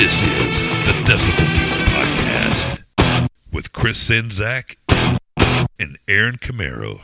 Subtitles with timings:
[0.00, 2.80] This is the Decibel Geek Podcast
[3.52, 4.76] with Chris Czynszak
[5.78, 7.02] and Aaron Camaro.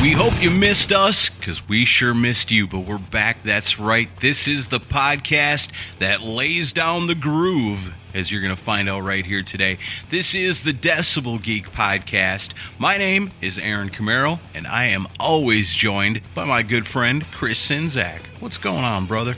[0.00, 3.42] We hope you missed us because we sure missed you, but we're back.
[3.42, 4.08] That's right.
[4.20, 9.00] This is the podcast that lays down the groove, as you're going to find out
[9.00, 9.76] right here today.
[10.08, 12.54] This is the Decibel Geek Podcast.
[12.78, 17.68] My name is Aaron Camaro, and I am always joined by my good friend Chris
[17.68, 18.20] Czynszak.
[18.38, 19.36] What's going on, brother?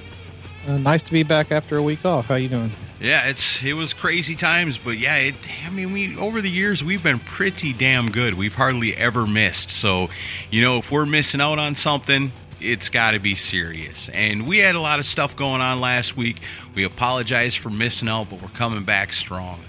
[0.69, 2.27] Uh, nice to be back after a week off.
[2.27, 2.71] How you doing?
[3.01, 5.35] Yeah, it's it was crazy times, but yeah, it,
[5.67, 8.35] I mean, we over the years we've been pretty damn good.
[8.35, 9.71] We've hardly ever missed.
[9.71, 10.11] So,
[10.51, 14.11] you know, if we're missing out on something, it's got to be serious.
[14.11, 16.43] And we had a lot of stuff going on last week.
[16.75, 19.61] We apologize for missing out, but we're coming back strong.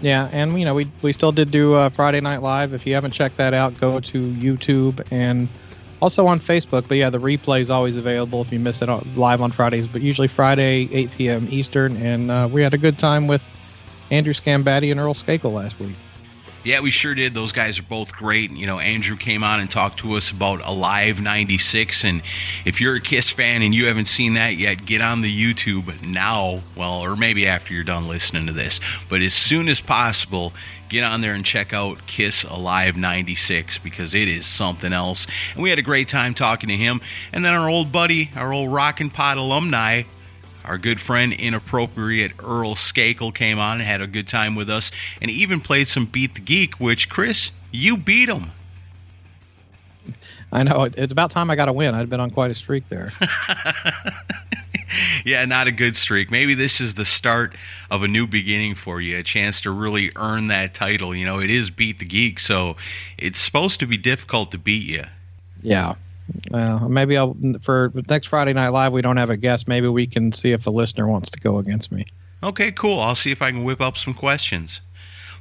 [0.00, 2.74] Yeah, and you know we we still did do uh, Friday Night Live.
[2.74, 5.48] If you haven't checked that out, go to YouTube and
[6.00, 6.88] also on Facebook.
[6.88, 9.88] But yeah, the replay is always available if you miss it live on Fridays.
[9.88, 11.48] But usually Friday, 8 p.m.
[11.50, 11.96] Eastern.
[11.96, 13.48] And uh, we had a good time with
[14.10, 15.96] Andrew Scambatti and Earl Skakel last week.
[16.62, 17.32] Yeah, we sure did.
[17.32, 18.50] Those guys are both great.
[18.50, 22.04] You know, Andrew came on and talked to us about Alive 96.
[22.04, 22.20] And
[22.66, 26.02] if you're a Kiss fan and you haven't seen that yet, get on the YouTube
[26.02, 26.60] now.
[26.76, 28.78] Well, or maybe after you're done listening to this.
[29.08, 30.52] But as soon as possible,
[30.90, 35.26] get on there and check out Kiss Alive 96 because it is something else.
[35.54, 37.00] And we had a great time talking to him.
[37.32, 40.02] And then our old buddy, our old Rockin' Pod alumni,
[40.64, 44.90] our good friend, inappropriate Earl Skakel, came on and had a good time with us,
[45.20, 48.52] and even played some Beat the Geek, which Chris, you beat him.
[50.52, 51.94] I know it's about time I got a win.
[51.94, 53.12] I'd been on quite a streak there.
[55.24, 56.30] yeah, not a good streak.
[56.30, 57.54] Maybe this is the start
[57.90, 61.14] of a new beginning for you, a chance to really earn that title.
[61.14, 62.76] You know, it is Beat the Geek, so
[63.16, 65.04] it's supposed to be difficult to beat you.
[65.62, 65.94] Yeah,
[66.50, 68.92] well, maybe I'll for next Friday Night Live.
[68.92, 69.68] We don't have a guest.
[69.68, 72.06] Maybe we can see if a listener wants to go against me.
[72.42, 73.00] Okay, cool.
[73.00, 74.80] I'll see if I can whip up some questions.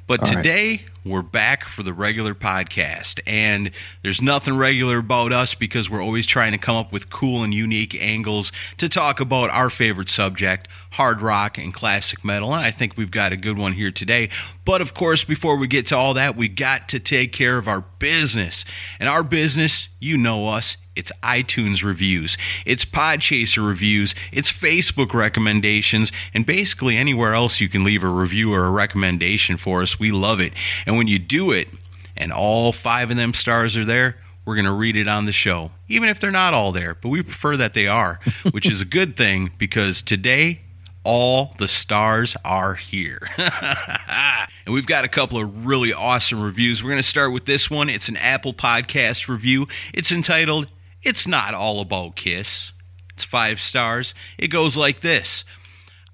[0.09, 0.89] But All today right.
[1.05, 3.69] we're back for the regular podcast, and
[4.01, 7.53] there's nothing regular about us because we're always trying to come up with cool and
[7.53, 12.53] unique angles to talk about our favorite subject, hard rock and classic metal.
[12.53, 14.29] And I think we've got a good one here today.
[14.65, 17.67] But of course, before we get to all that, we got to take care of
[17.67, 18.65] our business.
[18.99, 26.11] And our business, you know us, it's iTunes reviews, it's Podchaser reviews, it's Facebook recommendations,
[26.33, 29.99] and basically anywhere else you can leave a review or a recommendation for us.
[29.99, 30.53] We love it.
[30.85, 31.69] And when you do it,
[32.17, 35.31] and all five of them stars are there, we're going to read it on the
[35.31, 36.95] show, even if they're not all there.
[36.95, 38.19] But we prefer that they are,
[38.51, 40.61] which is a good thing because today
[41.09, 43.27] all the stars are here.
[43.37, 46.83] and we've got a couple of really awesome reviews.
[46.83, 47.89] We're going to start with this one.
[47.89, 49.67] It's an Apple Podcast review.
[49.91, 50.71] It's entitled
[51.01, 52.73] it's not all about Kiss.
[53.13, 54.13] It's five stars.
[54.37, 55.45] It goes like this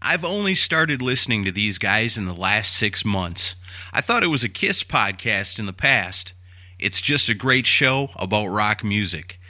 [0.01, 3.56] I've only started listening to these guys in the last six months.
[3.91, 6.31] I thought it was a Kiss podcast in the past.
[6.79, 9.41] It's just a great show about rock music.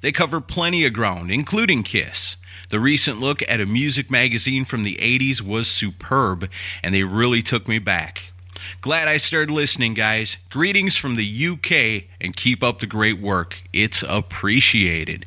[0.00, 2.38] They cover plenty of ground, including Kiss.
[2.74, 6.50] The recent look at a music magazine from the 80s was superb,
[6.82, 8.32] and they really took me back.
[8.80, 10.38] Glad I started listening, guys.
[10.50, 13.62] Greetings from the UK and keep up the great work.
[13.72, 15.24] It's appreciated.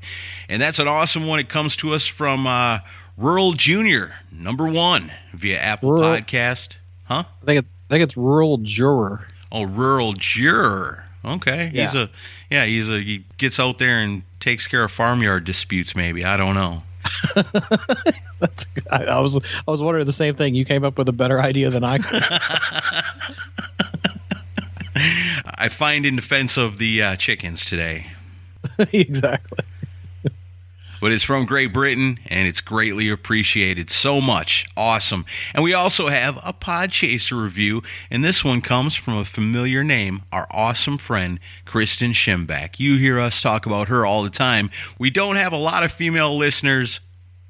[0.50, 1.40] And that's an awesome one.
[1.40, 2.80] It comes to us from uh,
[3.16, 6.76] Rural Junior, number one, via Apple Rural, Podcast.
[7.06, 7.24] Huh?
[7.44, 9.26] I think, it, I think it's Rural Juror.
[9.54, 11.06] Oh, Rural Juror.
[11.24, 11.72] Okay.
[11.74, 11.84] Yeah.
[11.84, 12.10] He's a
[12.52, 16.26] yeah, he's a he gets out there and takes care of farmyard disputes maybe.
[16.26, 16.84] I don't know.
[18.40, 18.68] That's.
[18.92, 20.56] I, I, was I was wondering the same thing.
[20.56, 22.24] You came up with a better idea than I could.
[25.46, 28.08] I find in defense of the uh, chickens today.
[28.94, 29.60] exactly.
[31.00, 33.90] But it's from Great Britain and it's greatly appreciated.
[33.90, 34.66] So much.
[34.76, 35.26] Awesome.
[35.54, 40.24] And we also have a Podchaser review, and this one comes from a familiar name,
[40.32, 42.80] our awesome friend, Kristen Schimback.
[42.80, 44.70] You hear us talk about her all the time.
[45.00, 47.00] We don't have a lot of female listeners,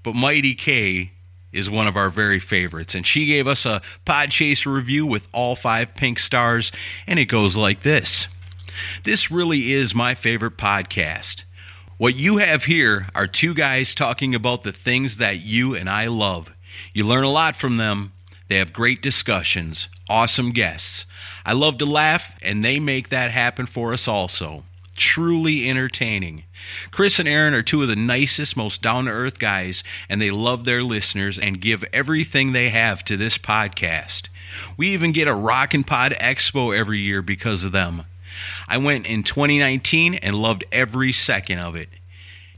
[0.03, 1.11] but Mighty K
[1.51, 2.93] is one of our very favorites.
[2.93, 6.71] And she gave us a Podchaser review with all five pink stars,
[7.07, 8.27] and it goes like this
[9.03, 11.43] This really is my favorite podcast.
[11.97, 16.05] What you have here are two guys talking about the things that you and I
[16.05, 16.53] love.
[16.93, 18.13] You learn a lot from them.
[18.49, 21.07] They have great discussions, awesome guests.
[21.43, 24.63] I love to laugh, and they make that happen for us also.
[24.95, 26.43] Truly entertaining.
[26.91, 30.29] Chris and Aaron are two of the nicest, most down to earth guys, and they
[30.29, 34.29] love their listeners and give everything they have to this podcast.
[34.77, 38.03] We even get a Rockin' Pod Expo every year because of them.
[38.67, 41.89] I went in 2019 and loved every second of it.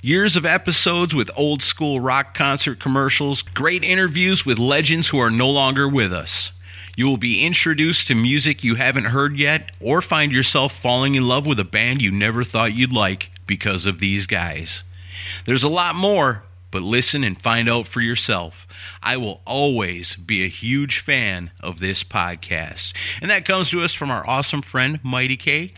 [0.02, 5.30] Years of episodes with old school rock concert commercials, great interviews with legends who are
[5.30, 6.52] no longer with us.
[6.96, 11.28] You will be introduced to music you haven't heard yet, or find yourself falling in
[11.28, 14.84] love with a band you never thought you'd like because of these guys.
[15.46, 18.68] There's a lot more, but listen and find out for yourself.
[19.02, 22.94] I will always be a huge fan of this podcast.
[23.22, 25.74] And that comes to us from our awesome friend, Mighty K.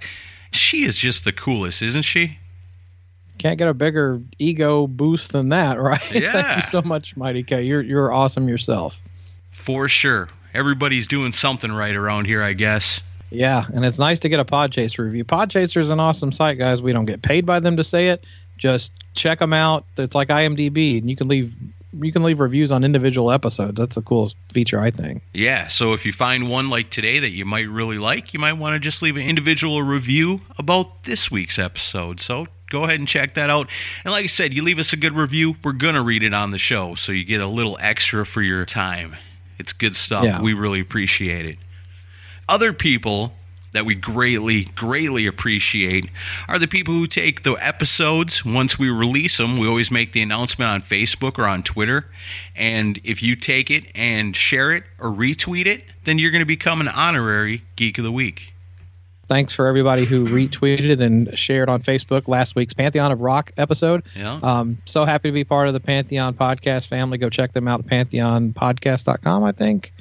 [0.51, 2.39] She is just the coolest, isn't she?
[3.37, 6.11] Can't get a bigger ego boost than that, right?
[6.11, 6.31] Yeah.
[6.31, 7.63] Thank you so much, Mighty K.
[7.63, 8.99] You're you're awesome yourself.
[9.51, 10.29] For sure.
[10.53, 12.99] Everybody's doing something right around here, I guess.
[13.31, 15.23] Yeah, and it's nice to get a Podchaser review.
[15.23, 16.81] Podchaser is an awesome site, guys.
[16.81, 18.25] We don't get paid by them to say it.
[18.61, 19.85] Just check them out.
[19.97, 21.55] It's like IMDb, and you can leave
[21.99, 23.73] you can leave reviews on individual episodes.
[23.73, 25.23] That's the coolest feature, I think.
[25.33, 28.53] Yeah, so if you find one like today that you might really like, you might
[28.53, 32.21] want to just leave an individual review about this week's episode.
[32.21, 33.67] So go ahead and check that out.
[34.05, 36.33] And like I said, you leave us a good review, we're going to read it
[36.33, 36.95] on the show.
[36.95, 39.17] So you get a little extra for your time.
[39.59, 40.23] It's good stuff.
[40.23, 40.41] Yeah.
[40.41, 41.57] We really appreciate it.
[42.47, 43.33] Other people
[43.73, 46.09] that we greatly, greatly appreciate
[46.47, 49.57] are the people who take the episodes once we release them.
[49.57, 52.07] We always make the announcement on Facebook or on Twitter.
[52.55, 56.45] And if you take it and share it or retweet it, then you're going to
[56.45, 58.53] become an honorary Geek of the Week.
[59.31, 64.03] Thanks for everybody who retweeted and shared on Facebook last week's Pantheon of Rock episode.
[64.13, 64.37] Yeah.
[64.43, 67.17] Um, so happy to be part of the Pantheon podcast family.
[67.17, 69.93] Go check them out at pantheonpodcast.com, I think.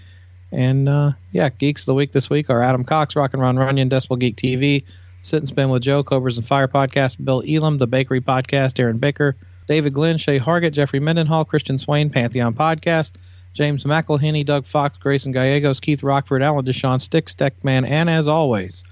[0.53, 3.59] And uh, yeah, Geeks of the Week this week are Adam Cox, Rock and Ron
[3.59, 4.85] Runyon, Decibel Geek TV,
[5.23, 8.99] Sit and Spin with Joe, Cobras and Fire podcast, Bill Elam, The Bakery podcast, Aaron
[8.99, 9.37] Baker,
[9.69, 13.13] David Glenn, Shay Hargett, Jeffrey Mendenhall, Christian Swain, Pantheon podcast,
[13.53, 18.85] James McElhenney, Doug Fox, Grayson Gallegos, Keith Rockford, Alan Deshawn Sticks, Deckman, and as always,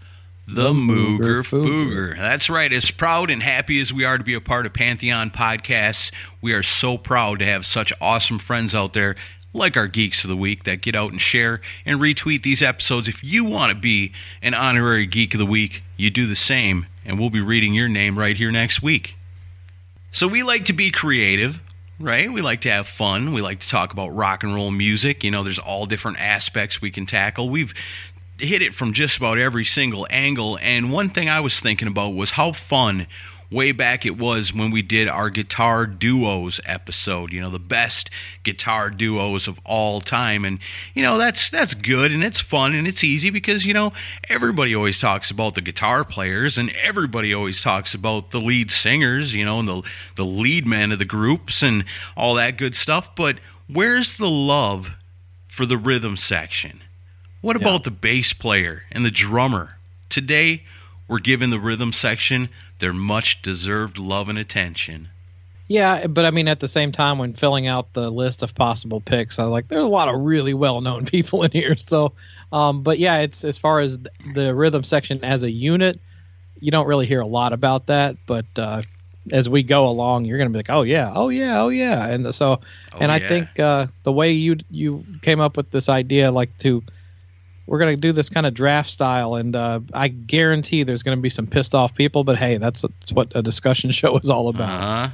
[0.46, 1.42] The Mooger.
[1.42, 2.16] Fooger.
[2.16, 2.72] That's right.
[2.72, 6.52] As proud and happy as we are to be a part of Pantheon Podcasts, we
[6.52, 9.16] are so proud to have such awesome friends out there
[9.52, 13.08] like our Geeks of the Week that get out and share and retweet these episodes.
[13.08, 14.12] If you want to be
[14.42, 17.88] an honorary Geek of the Week, you do the same, and we'll be reading your
[17.88, 19.16] name right here next week.
[20.10, 21.60] So we like to be creative,
[21.98, 22.32] right?
[22.32, 23.32] We like to have fun.
[23.32, 25.24] We like to talk about rock and roll music.
[25.24, 27.48] You know, there's all different aspects we can tackle.
[27.48, 27.74] We've
[28.38, 30.58] hit it from just about every single angle.
[30.62, 33.06] And one thing I was thinking about was how fun
[33.50, 38.10] way back it was when we did our guitar duos episode you know the best
[38.42, 40.44] guitar duos of all time.
[40.44, 40.58] And
[40.94, 43.92] you know that's that's good and it's fun and it's easy because you know
[44.28, 49.34] everybody always talks about the guitar players and everybody always talks about the lead singers
[49.34, 49.82] you know and the
[50.16, 51.84] the lead men of the groups and
[52.16, 53.14] all that good stuff.
[53.14, 53.38] But
[53.70, 54.96] where's the love
[55.46, 56.82] for the rhythm section?
[57.40, 59.76] What about the bass player and the drummer?
[60.08, 60.64] Today,
[61.06, 65.08] we're giving the rhythm section their much deserved love and attention.
[65.68, 69.02] Yeah, but I mean, at the same time, when filling out the list of possible
[69.02, 71.76] picks, I was like, there's a lot of really well-known people in here.
[71.76, 72.12] So,
[72.52, 73.98] um, but yeah, it's as far as
[74.34, 76.00] the rhythm section as a unit,
[76.60, 78.16] you don't really hear a lot about that.
[78.26, 78.82] But uh,
[79.30, 82.08] as we go along, you're going to be like, oh yeah, oh yeah, oh yeah,
[82.08, 82.60] and so,
[82.98, 83.28] and I yeah.
[83.28, 86.82] think uh, the way you you came up with this idea, like to
[87.68, 91.16] we're going to do this kind of draft style and uh, i guarantee there's going
[91.16, 94.30] to be some pissed off people but hey that's, that's what a discussion show is
[94.30, 95.08] all about Uh huh.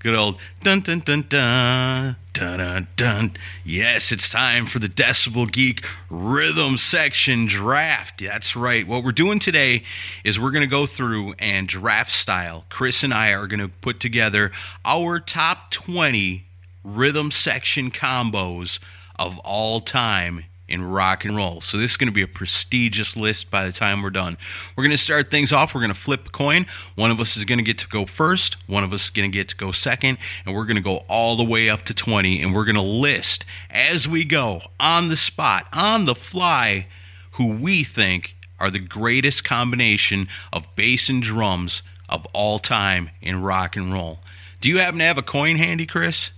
[0.00, 3.32] Good old dun dun dun dun dun dun dun.
[3.64, 8.20] Yes, it's time for the Decibel Geek Rhythm Section Draft.
[8.20, 8.86] That's right.
[8.86, 9.82] What we're doing today
[10.22, 12.66] is we're going to go through and draft style.
[12.68, 14.52] Chris and I are going to put together
[14.84, 16.44] our top 20
[16.84, 18.80] rhythm section combos
[19.18, 21.60] of all time in rock and roll.
[21.60, 24.38] So this is going to be a prestigious list by the time we're done.
[24.74, 25.74] We're going to start things off.
[25.74, 26.66] We're going to flip a coin.
[26.94, 28.56] One of us is going to get to go first.
[28.68, 31.04] One of us is going to get to go second, and we're going to go
[31.08, 35.08] all the way up to 20 and we're going to list as we go on
[35.08, 36.86] the spot, on the fly,
[37.32, 43.42] who we think are the greatest combination of bass and drums of all time in
[43.42, 44.20] rock and roll.
[44.60, 46.30] Do you happen to have a coin handy, Chris?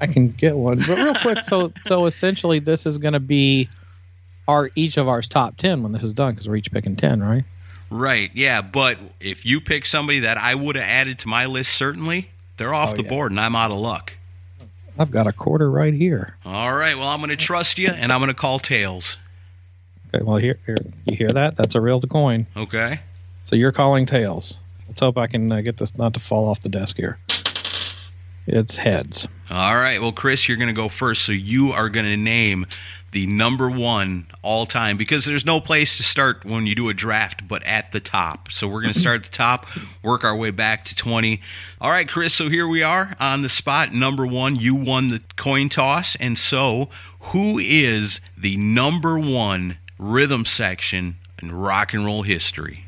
[0.00, 0.78] I can get one.
[0.78, 3.68] But real quick, so so essentially, this is going to be
[4.48, 7.22] our each of ours top ten when this is done because we're each picking ten,
[7.22, 7.44] right?
[7.90, 8.30] Right.
[8.34, 12.30] Yeah, but if you pick somebody that I would have added to my list, certainly
[12.56, 13.08] they're off Oh, the yeah.
[13.08, 14.16] board, and I'm out of luck.
[14.98, 16.36] I've got a quarter right here.
[16.44, 16.96] All right.
[16.96, 19.18] Well, I'm going to trust you, and I'm going to call tails.
[20.14, 21.56] Okay, well here, here you hear that?
[21.56, 22.46] That's a real coin.
[22.56, 23.00] Okay.
[23.42, 24.58] So you're calling tails.
[24.88, 27.18] Let's hope I can uh, get this not to fall off the desk here.
[28.46, 29.26] It's heads.
[29.50, 30.00] All right.
[30.00, 31.24] Well, Chris, you're going to go first.
[31.24, 32.66] So you are going to name
[33.12, 36.94] the number one all time because there's no place to start when you do a
[36.94, 38.50] draft but at the top.
[38.52, 39.66] So we're going to start at the top,
[40.02, 41.40] work our way back to 20.
[41.80, 42.34] All right, Chris.
[42.34, 43.92] So here we are on the spot.
[43.92, 46.16] Number one, you won the coin toss.
[46.16, 46.88] And so
[47.20, 52.85] who is the number one rhythm section in rock and roll history?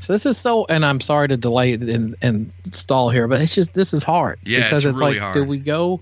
[0.00, 3.54] So this is so, and I'm sorry to delay and, and stall here, but it's
[3.54, 4.38] just this is hard.
[4.42, 6.00] Yeah, because it's it's really like, do we go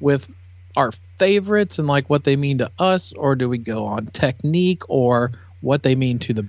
[0.00, 0.28] with
[0.76, 4.82] our favorites and like what they mean to us, or do we go on technique
[4.88, 6.46] or what they mean to the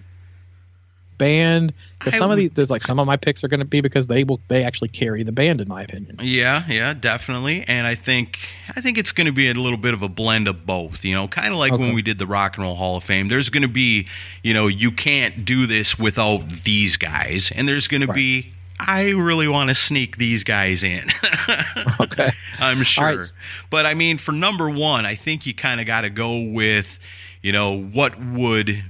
[1.20, 1.72] band?
[2.00, 3.82] Because some of would- these, there's like some of my picks are going to be
[3.82, 6.18] because they will they actually carry the band in my opinion.
[6.20, 7.64] Yeah, yeah, definitely.
[7.68, 8.40] And I think
[8.76, 11.06] I think it's going to be a little bit of a blend of both.
[11.06, 13.28] You know, kind of like when we did the Rock and Roll Hall of Fame.
[13.28, 14.08] There's going to be,
[14.42, 18.54] you know, you can't do this without these guys, and there's going to be.
[18.82, 21.10] I really want to sneak these guys in.
[22.00, 22.32] Okay.
[22.60, 23.04] I'm sure.
[23.18, 23.34] right.
[23.70, 26.98] But I mean, for number one, I think you kind of got to go with,
[27.42, 28.84] you know, what would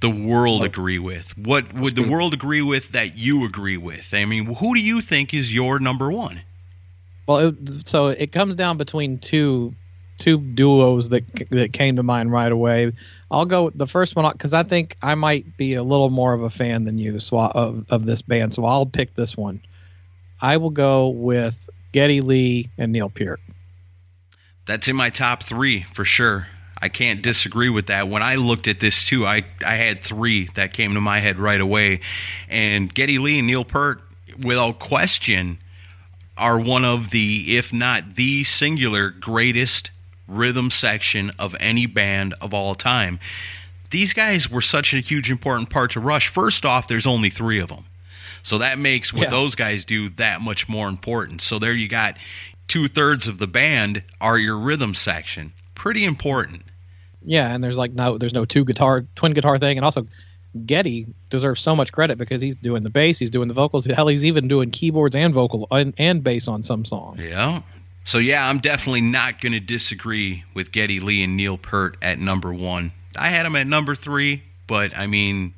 [0.00, 1.36] the world agree with?
[1.36, 4.12] What would the world agree with that you agree with?
[4.14, 6.42] I mean, who do you think is your number one?
[7.26, 9.74] Well, it, so it comes down between two
[10.18, 12.92] two duos that that came to mind right away.
[13.30, 16.34] I'll go with the first one because I think I might be a little more
[16.34, 18.54] of a fan than you so I- of of this band.
[18.54, 19.60] So I'll pick this one.
[20.40, 23.40] I will go with Geddy Lee and Neil Peart.
[24.64, 26.48] That's in my top three for sure.
[26.82, 28.08] I can't disagree with that.
[28.08, 31.38] When I looked at this too, I, I had three that came to my head
[31.38, 32.00] right away.
[32.48, 34.02] And Geddy Lee and Neil Peart,
[34.42, 35.58] without question,
[36.38, 39.90] are one of the, if not the singular greatest
[40.26, 43.18] rhythm section of any band of all time.
[43.90, 46.28] These guys were such a huge important part to Rush.
[46.28, 47.84] First off, there's only three of them.
[48.42, 49.30] So that makes what Yeah.
[49.30, 51.42] those guys do that much more important.
[51.42, 52.16] So there you got
[52.68, 55.52] two thirds of the band are your rhythm section.
[55.80, 56.62] Pretty important.
[57.22, 60.06] Yeah, and there's like no there's no two guitar twin guitar thing, and also
[60.66, 63.86] Geddy deserves so much credit because he's doing the bass, he's doing the vocals.
[63.86, 67.26] Hell, he's even doing keyboards and vocal and, and bass on some songs.
[67.26, 67.62] Yeah.
[68.04, 72.18] So yeah, I'm definitely not going to disagree with Geddy Lee and Neil Peart at
[72.18, 72.92] number one.
[73.16, 75.54] I had them at number three, but I mean,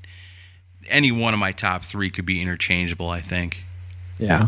[0.89, 3.11] any one of my top three could be interchangeable.
[3.11, 3.65] I think.
[4.21, 4.47] Yeah.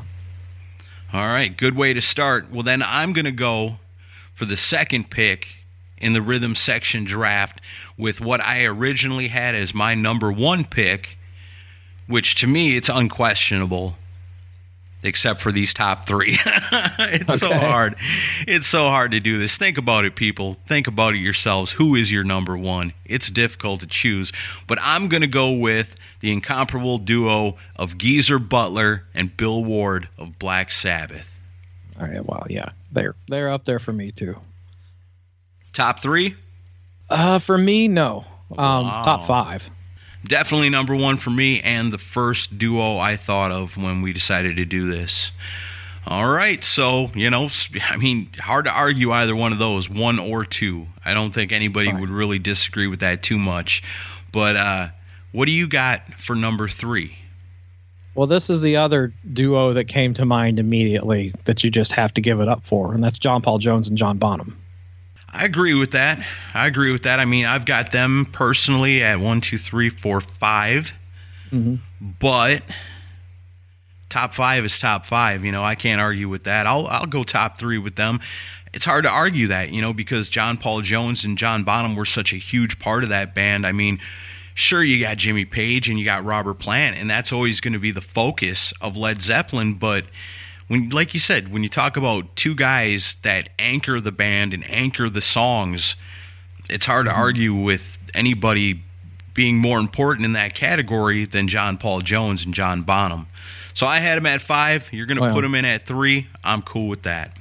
[1.13, 2.53] All right, good way to start.
[2.53, 3.79] Well, then I'm going to go
[4.35, 5.64] for the second pick
[6.05, 7.63] in the rhythm section draft
[7.97, 11.17] with what I originally had as my number one pick,
[12.07, 13.97] which to me it's unquestionable,
[15.03, 16.37] except for these top three.
[16.45, 17.97] it's so hard.
[18.47, 19.57] It's so hard to do this.
[19.57, 20.59] Think about it, people.
[20.67, 21.73] Think about it yourselves.
[21.73, 22.93] Who is your number one?
[23.07, 24.31] It's difficult to choose,
[24.67, 30.11] but I'm going to go with the incomparable duo of Geezer Butler and Bill Ward
[30.19, 31.31] of Black Sabbath.
[31.99, 32.27] All right.
[32.27, 34.37] Well, yeah, they're they're up there for me too.
[35.75, 36.37] Top three?
[37.11, 38.25] Uh, for me, no.
[38.57, 39.03] Um, Wow.
[39.03, 39.71] top five.
[40.25, 44.57] Definitely number one for me, and the first duo I thought of when we decided
[44.57, 45.33] to do this.
[46.07, 47.49] All right, so you know,
[47.91, 50.87] I mean, hard to argue either one of those, one or two.
[51.05, 52.01] I don't think anybody Right.
[52.01, 53.83] would really disagree with that too much.
[54.33, 54.89] But uh,
[55.33, 57.17] what do you got for number three?
[58.15, 62.15] Well, this is the other duo that came to mind immediately that you just have
[62.15, 64.57] to give it up for, and that's John Paul Jones and John Bonham.
[65.35, 66.25] I agree with that.
[66.55, 67.19] I agree with that.
[67.19, 70.95] I mean, I've got them personally at one, two, three, four, five.
[71.51, 71.77] Mm-hmm.
[72.21, 72.63] But
[74.09, 75.45] top five is top five.
[75.45, 76.69] You know, I can't argue with that.
[76.69, 78.21] I'll I'll go top three with them.
[78.73, 82.05] It's hard to argue that, you know, because John Paul Jones and John Bonham were
[82.05, 83.67] such a huge part of that band.
[83.67, 83.99] I mean,
[84.55, 87.79] sure you got Jimmy Page and you got Robert Plant, and that's always going to
[87.81, 90.05] be the focus of Led Zeppelin, but
[90.69, 94.69] when like you said, when you talk about two guys that anchor the band and
[94.71, 95.97] anchor the songs,
[96.69, 98.83] it's hard to argue with anybody
[99.35, 103.27] being more important in that category than John Paul Jones and John Bonham.
[103.75, 104.89] So I had him at five.
[104.93, 106.29] You're going to Well- put him in at three.
[106.45, 107.37] I'm cool with that.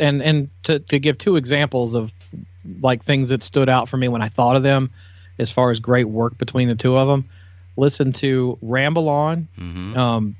[0.00, 2.12] and and to, to give two examples of
[2.82, 4.90] like things that stood out for me when I thought of them,
[5.38, 7.24] as far as great work between the two of them,
[7.78, 9.48] listen to Ramble On.
[9.56, 10.36] hmm Um,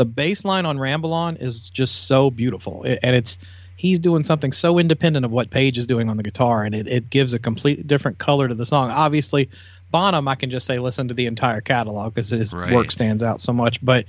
[0.00, 3.38] the bass line on Ramble On is just so beautiful, It- and it's
[3.76, 6.88] he's doing something so independent of what Page is doing on the guitar, and it,
[6.88, 8.90] it gives a completely different color to the song.
[8.90, 9.50] Obviously,
[9.90, 12.72] Bonham, I can just say listen to the entire catalog because his Right.
[12.72, 13.84] work stands out so much.
[13.84, 14.06] But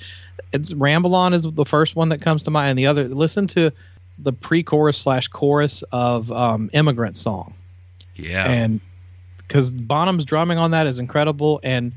[0.53, 3.47] it's Ramble On is the first one that comes to mind, and the other listen
[3.47, 3.71] to
[4.17, 7.53] the pre-chorus slash chorus of um, Immigrant Song
[8.15, 8.45] Yeah.
[8.49, 8.79] and
[9.39, 11.91] because Bonham's drumming on that is incredible, and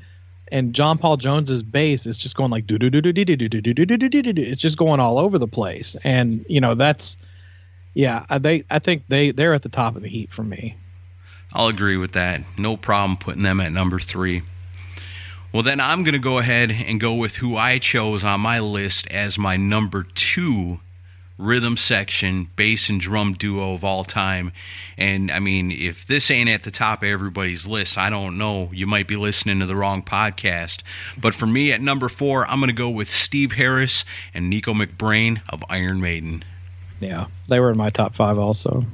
[0.54, 3.36] and John Paul Jones's bass is just going like do do do do do do
[3.36, 4.40] do do do do do do.
[4.40, 7.18] It's just going all over the place, and you know that's
[7.92, 8.24] yeah.
[8.38, 10.76] They I think they they're at the top of the heap for me.
[11.52, 12.42] I'll agree with that.
[12.56, 14.42] No problem putting them at number three.
[15.52, 18.60] Well, then I'm going to go ahead and go with who I chose on my
[18.60, 20.80] list as my number two
[21.36, 24.52] rhythm section, bass and drum duo of all time.
[24.96, 28.70] And I mean, if this ain't at the top of everybody's list, I don't know.
[28.72, 30.82] You might be listening to the wrong podcast.
[31.20, 34.74] But for me, at number four, I'm going to go with Steve Harris and Nicko
[34.74, 36.44] McBrain of Iron Maiden.
[37.00, 38.84] Yeah, they were in my top five also.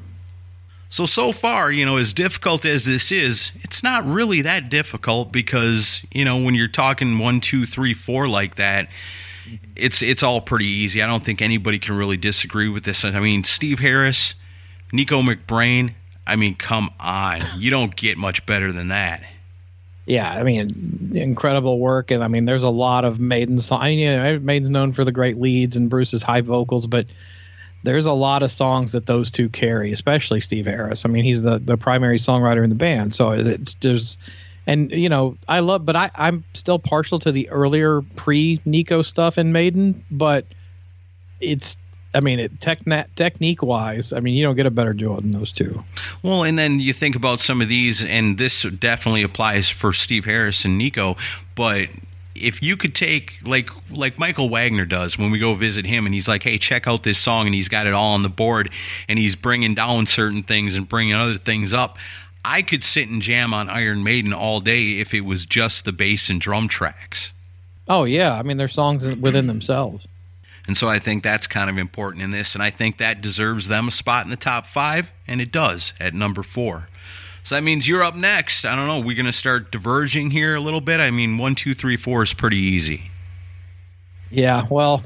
[0.92, 5.30] So, so far, you know, as difficult as this is, it's not really that difficult
[5.30, 8.88] because, you know, when you're talking one, two, three, four like that,
[9.76, 11.02] it's it's all pretty easy.
[11.02, 13.04] I don't think anybody can really disagree with this.
[13.04, 14.34] I mean, Steve Harris,
[14.92, 15.94] Nicko McBrain,
[16.26, 17.40] I mean, come on.
[17.56, 19.24] You don't get much better than that.
[20.06, 23.84] Yeah, I mean, incredible work, and I mean, there's a lot of Maiden songs.
[23.84, 27.06] I mean, Maiden's known for the great leads and Bruce's high vocals, but
[27.84, 31.04] there's a lot of songs that those two carry, especially Steve Harris.
[31.04, 34.18] I mean, he's the the primary songwriter in the band, so it's just,
[34.66, 39.02] and you know, I love, but I I'm still partial to the earlier pre Nicko
[39.02, 40.44] stuff in Maiden, but
[41.40, 41.78] it's.
[42.12, 45.30] I mean, it techna- technique wise, I mean, you don't get a better duo than
[45.30, 45.84] those two.
[46.24, 50.24] Well, and then you think about some of these, and this definitely applies for Steve
[50.24, 51.16] Harris and Nicko.
[51.54, 51.88] But
[52.34, 56.14] if you could take like like Michael Wagner does when we go visit him, and
[56.14, 58.70] he's like, "Hey, check out this song," and he's got it all on the board,
[59.08, 61.98] and he's bringing down certain things and bringing other things up.
[62.44, 65.92] I could sit and jam on Iron Maiden all day if it was just the
[65.92, 67.32] bass and drum tracks.
[67.88, 70.06] Oh yeah, I mean, they're songs within themselves.
[70.66, 73.68] And so I think that's kind of important in this, and I think that deserves
[73.68, 76.88] them a spot in the top five, and it does at number four.
[77.42, 78.64] So that means you're up next.
[78.64, 79.00] I don't know.
[79.00, 81.00] We're going to start diverging here a little bit.
[81.00, 83.10] I mean, one, two, three, four is pretty easy.
[84.30, 85.02] Yeah, well,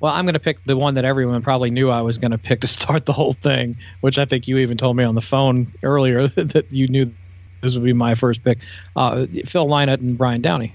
[0.00, 2.38] well, I'm going to pick the one that everyone probably knew I was going to
[2.38, 5.20] pick to start the whole thing, which I think you even told me on the
[5.20, 7.12] phone earlier that you knew
[7.60, 8.58] this would be my first pick.
[8.96, 10.74] Uh, Phil Lynott and Brian Downey.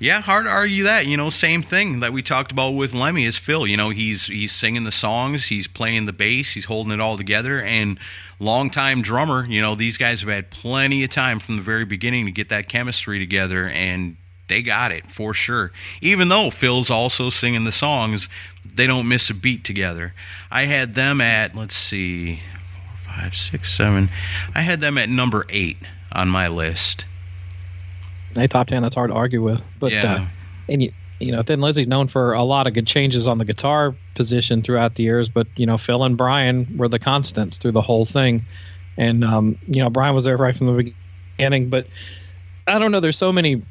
[0.00, 1.06] Yeah, hard to argue that.
[1.06, 3.66] You know, same thing that we talked about with Lemmy is Phil.
[3.66, 7.16] You know, he's he's singing the songs, he's playing the bass, he's holding it all
[7.16, 7.98] together, and
[8.40, 9.46] longtime drummer.
[9.46, 12.48] You know, these guys have had plenty of time from the very beginning to get
[12.48, 14.16] that chemistry together, and
[14.48, 15.72] they got it for sure.
[16.00, 18.28] Even though Phil's also singing the songs,
[18.64, 20.14] they don't miss a beat together.
[20.50, 22.40] I had them at let's see,
[22.74, 24.08] four, five, six, seven.
[24.54, 25.78] I had them at number eight
[26.12, 27.06] on my list.
[28.36, 29.62] A top ten that's hard to argue with.
[29.78, 30.14] But Yeah.
[30.14, 30.26] uh,
[30.68, 33.44] and you you know, Thin Lizzy's known for a lot of good changes on the
[33.44, 37.70] guitar position throughout the years, but you know, Phil and Brian were the constants through
[37.72, 38.44] the whole thing.
[38.96, 40.92] And um, you know, Brian was there right from the
[41.38, 41.86] beginning, but
[42.66, 43.62] I don't know, there's so many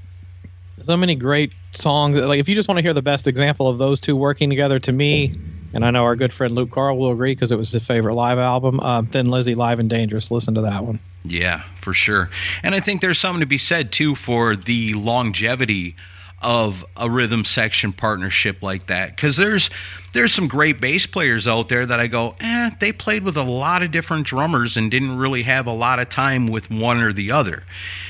[0.84, 2.18] so many great songs.
[2.18, 4.80] Like if you just want to hear the best example of those two working together
[4.80, 5.34] to me,
[5.74, 8.14] and I know our good friend Luke Carl will agree because it was his favorite
[8.14, 10.30] live album, uh, Thin Lizzy Live and Dangerous.
[10.30, 11.00] Listen to that one.
[11.24, 12.30] Yeah, for sure.
[12.62, 15.96] And I think there's something to be said too for the longevity
[16.44, 19.70] of a rhythm section partnership like that because there's
[20.14, 23.44] there's some great bass players out there that I go, eh, they played with a
[23.44, 27.12] lot of different drummers and didn't really have a lot of time with one or
[27.12, 27.64] the other.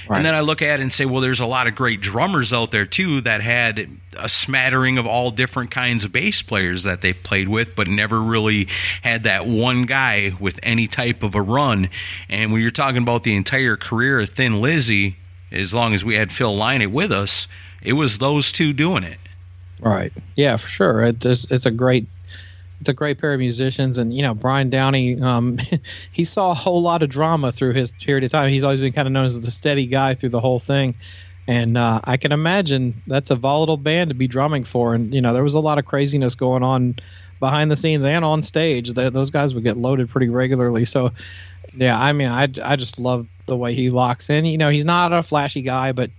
[0.09, 0.17] Right.
[0.17, 2.51] And then I look at it and say, well, there's a lot of great drummers
[2.51, 6.99] out there too that had a smattering of all different kinds of bass players that
[6.99, 8.67] they played with, but never really
[9.01, 11.89] had that one guy with any type of a run.
[12.29, 15.15] And when you're talking about the entire career of Thin Lizzy,
[15.53, 17.47] as long as we had Phil Lynott with us,
[17.83, 19.17] it was those two doing it.
[19.79, 20.13] Right.
[20.35, 21.03] Yeah, for sure.
[21.03, 22.07] It's it's, a great
[22.79, 25.19] it's a great pair of musicians, and you know Brian Downey.
[25.19, 25.59] Um,
[26.11, 28.49] he saw a whole lot of drama through his period of time.
[28.49, 30.95] He's always been kind of known as the steady guy through the whole thing,
[31.47, 34.95] and uh, I can imagine that's a volatile band to be drumming for.
[34.95, 36.95] And you know there was a lot of craziness going on
[37.39, 38.93] behind the scenes and on stage.
[38.93, 40.85] That those guys would get loaded pretty regularly.
[40.85, 41.11] So,
[41.73, 44.45] yeah, I mean, I, I just love the way he locks in.
[44.45, 46.09] You know, he's not a flashy guy, but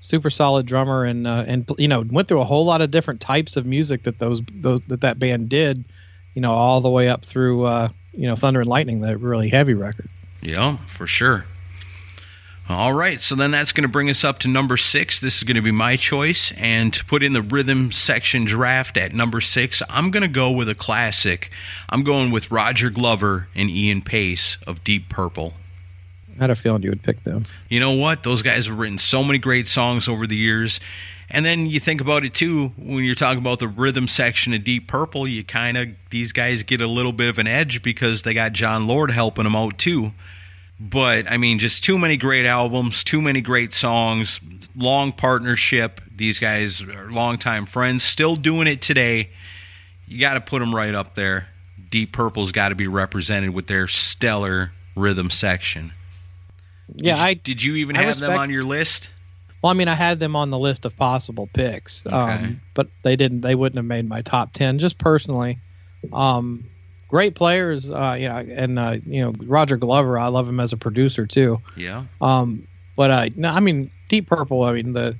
[0.00, 3.20] super solid drummer and uh, and you know went through a whole lot of different
[3.20, 5.84] types of music that those, those that that band did.
[6.34, 9.48] You know, all the way up through uh, you know Thunder and Lightning, that really
[9.48, 10.08] heavy record.
[10.42, 11.44] Yeah, for sure.
[12.68, 15.18] All right, so then that's going to bring us up to number six.
[15.18, 16.52] This is going to be my choice.
[16.52, 20.52] And to put in the rhythm section draft at number six, I'm going to go
[20.52, 21.50] with a classic.
[21.88, 25.54] I'm going with Roger Glover and Ian Paice of Deep Purple.
[26.40, 27.44] Had a feeling you would pick them.
[27.68, 28.22] You know what?
[28.22, 30.80] Those guys have written so many great songs over the years.
[31.28, 34.64] And then you think about it too, when you're talking about the rhythm section of
[34.64, 38.22] Deep Purple, you kind of, these guys get a little bit of an edge because
[38.22, 40.12] they got Jon Lord helping them out too.
[40.80, 44.40] But I mean, just too many great albums, too many great songs,
[44.74, 46.00] long partnership.
[46.10, 49.28] These guys are longtime friends, still doing it today.
[50.08, 51.48] You got to put them right up there.
[51.90, 55.92] Deep Purple's got to be represented with their stellar rhythm section.
[56.96, 59.10] Yeah, did you, I did you even I have respect, them on your list?
[59.62, 62.16] Well, I mean, I had them on the list of possible picks, Okay.
[62.16, 63.40] um, but they didn't.
[63.40, 64.78] They wouldn't have made my top ten.
[64.78, 65.58] Just personally,
[66.12, 66.64] um,
[67.08, 67.90] great players.
[67.90, 70.18] Uh, you know, and uh, you know Roger Glover.
[70.18, 71.60] I love him as a producer too.
[71.76, 72.04] Yeah.
[72.20, 74.62] Um, but uh, no, I mean Deep Purple.
[74.62, 75.16] I mean the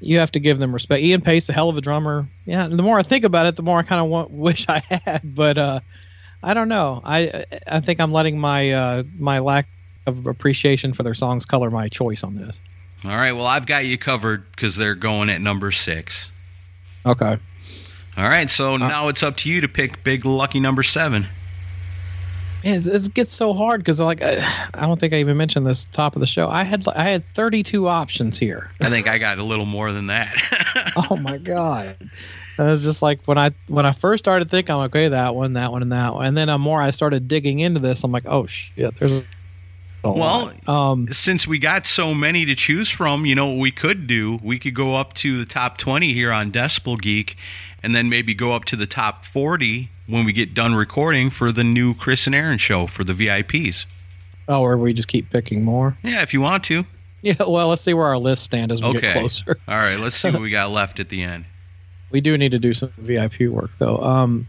[0.00, 1.00] you have to give them respect.
[1.02, 2.28] Ian Paice, a hell of a drummer.
[2.44, 4.66] Yeah, and the more I think about it, the more I kind of want, wish
[4.68, 5.20] I had.
[5.36, 5.80] But uh,
[6.42, 7.00] I don't know.
[7.04, 9.68] I I think I'm letting my uh, my lack
[10.06, 12.60] of appreciation for their songs color my choice on this.
[13.04, 13.32] All right.
[13.32, 16.30] Well, I've got you covered because they're going at number six.
[17.04, 17.36] Okay.
[18.16, 18.48] All right.
[18.48, 21.26] So uh, now it's up to you to pick big lucky number seven.
[22.64, 24.38] It's, it gets so hard because like I,
[24.74, 26.48] I don't think I even mentioned this top of the show.
[26.48, 28.70] I had I had 32 options here.
[28.80, 30.32] I think I got a little more than that.
[31.10, 31.96] oh my god!
[32.58, 35.08] And it was just like when I when I first started thinking, I'm like, okay,
[35.08, 36.26] that one, that one, and that one.
[36.26, 39.24] And then the more I started digging into this, I'm like, oh shit, there's a
[40.10, 40.68] Well, lot.
[40.68, 44.38] um, Since we got so many to choose from, you know what we could do?
[44.42, 47.36] We could go up to the top 20 here on Decibel Geek
[47.82, 51.52] and then maybe go up to the top 40 when we get done recording for
[51.52, 53.86] the new Chris and Aaron show for the VIPs.
[54.48, 55.96] oh, or we just keep picking more.
[56.02, 56.84] Yeah, if you want to.
[57.24, 59.00] Yeah, well, let's see where our lists stand as we Okay.
[59.00, 59.56] get closer.
[59.68, 61.44] All right, let's see what we got left at the end.
[62.10, 63.98] We do need to do some VIP work though.
[63.98, 64.48] Um,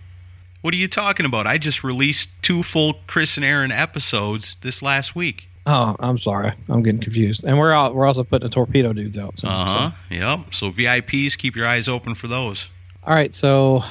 [0.63, 1.45] What are you talking about?
[1.45, 5.49] I just released two full Chris and Aaron episodes this last week.
[5.65, 7.43] oh, I'm sorry, I'm getting confused.
[7.43, 7.93] And we're out.
[7.95, 9.39] We're also putting the torpedo dudes out.
[9.39, 9.91] soon, Uh so- huh.
[10.10, 10.54] Yep.
[10.54, 12.69] So VIPs, keep your eyes open for those.
[13.04, 13.84] All right, so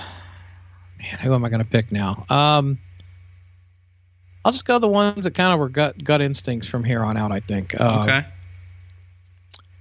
[0.98, 2.24] man, who am I going to pick now?
[2.30, 2.78] Um,
[4.44, 7.18] I'll just go the ones that kind of were gut gut instincts from here on
[7.18, 7.32] out.
[7.32, 7.78] I think.
[7.78, 8.26] Uh, Okay.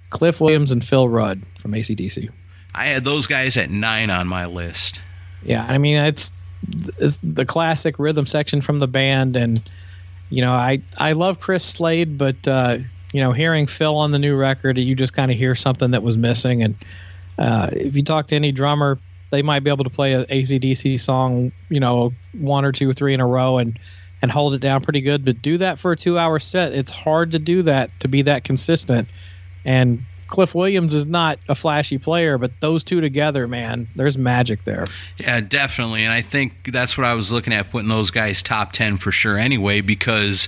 [0.10, 2.30] Cliff Williams and Phil Rudd from ACDC.
[2.76, 5.00] I had those guys at nine on my list.
[5.42, 9.62] Yeah, I mean it's the classic rhythm section from the band, and
[10.30, 12.78] you know I I love Chris Slade, but uh,
[13.14, 16.04] you know hearing Phil on the new record, you just kind of hear something that
[16.04, 16.64] was missing.
[16.64, 16.76] And
[17.38, 19.00] uh, if you talk to any drummer,
[19.32, 22.94] they might be able to play a ACDC song, you know, one or two or
[22.94, 23.78] three in a row, and
[24.22, 25.26] and hold it down pretty good.
[25.26, 26.74] But do that for a two-hour set.
[26.74, 29.10] It's hard to do that to be that consistent.
[29.66, 34.64] And Cliff Williams is not a flashy player, but those two together, man, there's magic
[34.64, 34.88] there.
[35.18, 36.04] Yeah, definitely.
[36.04, 39.12] And I think that's what I was looking at putting those guys top 10 for
[39.12, 40.48] sure anyway, because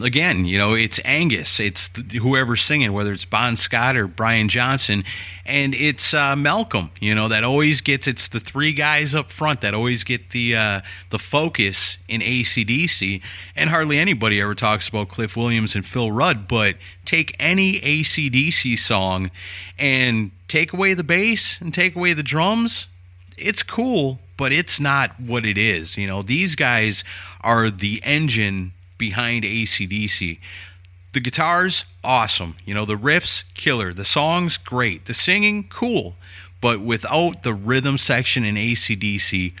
[0.00, 5.04] again, you know, it's Angus, it's whoever's singing, whether it's Bon Scott or Brian Johnson,
[5.44, 9.60] and it's uh, Malcolm, you know, that always gets, it's the three guys up front
[9.60, 13.22] that always get the, uh, the focus in ACDC.
[13.56, 18.78] And hardly anybody ever talks about Cliff Williams and Phil Rudd, but take any ACDC
[18.78, 19.30] song
[19.78, 22.86] and take away the bass and take away the drums
[23.38, 25.96] it's cool, but it's not what it is.
[25.96, 27.04] You know, these guys
[27.40, 28.72] are the engine
[29.02, 30.38] behind ACDC.
[31.12, 32.54] The guitars, awesome.
[32.64, 33.92] You know, the riffs, killer.
[33.92, 35.06] The songs, great.
[35.06, 36.14] The singing, cool.
[36.60, 39.54] But without the rhythm section in ACDC,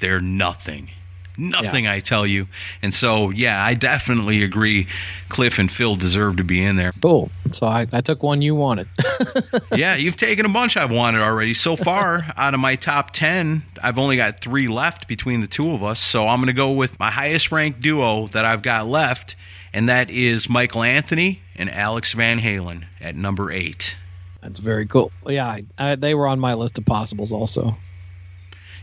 [0.00, 0.90] they're nothing.
[1.38, 2.48] Nothing, I tell you.
[2.82, 4.88] And so, yeah, I definitely agree.
[5.28, 6.92] Cliff and Phil deserve to be in there.
[7.00, 7.30] Cool.
[7.52, 8.88] So I, I took one you wanted.
[9.74, 11.54] yeah, you've taken a bunch I've wanted already.
[11.54, 15.70] So far, out of my top 10, I've only got three left between the two
[15.72, 16.00] of us.
[16.00, 19.36] So I'm going to go with my highest ranked duo that I've got left,
[19.72, 23.96] and that is Michael Anthony and Alex Van Halen at number eight.
[24.42, 25.12] That's very cool.
[25.26, 27.76] Yeah, I, I, they were on my list of possibles also.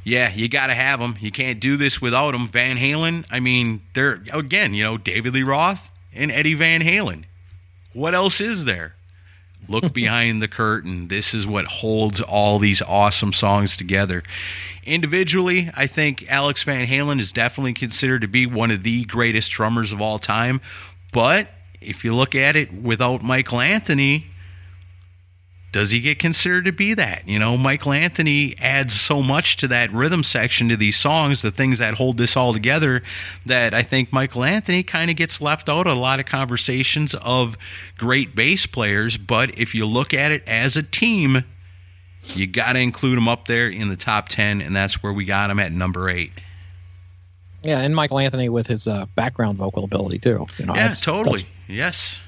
[0.05, 1.15] Yeah, you got to have them.
[1.19, 2.47] You can't do this without them.
[2.47, 7.23] Van Halen, I mean, they're, again, you know, David Lee Roth and Eddie Van Halen.
[7.91, 8.93] What else is there?
[9.67, 11.07] Look behind the curtain.
[11.07, 14.21] This is what holds all these awesome songs together.
[14.85, 19.51] Individually, I think Alex Van Halen is definitely considered to be one of the greatest
[19.53, 20.61] drummers of all time.
[21.11, 21.47] But
[21.81, 24.27] if you look at it without Michael Anthony,
[25.75, 27.27] does he get considered to be that?
[27.27, 31.51] You know, Michael Anthony adds so much to that rhythm section to these songs, the
[31.51, 33.03] things that hold this all together,
[33.45, 37.13] that I think Michael Anthony kind of gets left out of a lot of conversations
[37.15, 37.57] of
[37.97, 39.17] great bass players.
[39.17, 41.43] But if you look at it as a team,
[42.27, 45.25] you got to include him up there in the top 10, and that's where we
[45.25, 46.31] got him at number eight.
[47.63, 50.47] Yeah, and Michael Anthony with his uh, background vocal ability too.
[50.57, 51.39] You know, yeah, that's, totally.
[51.39, 52.21] That's, yes.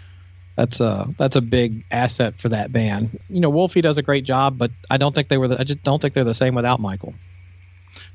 [0.57, 3.19] That's a that's a big asset for that band.
[3.29, 5.47] You know, Wolfie does a great job, but I don't think they were.
[5.47, 7.13] The, I just don't think they're the same without Michael.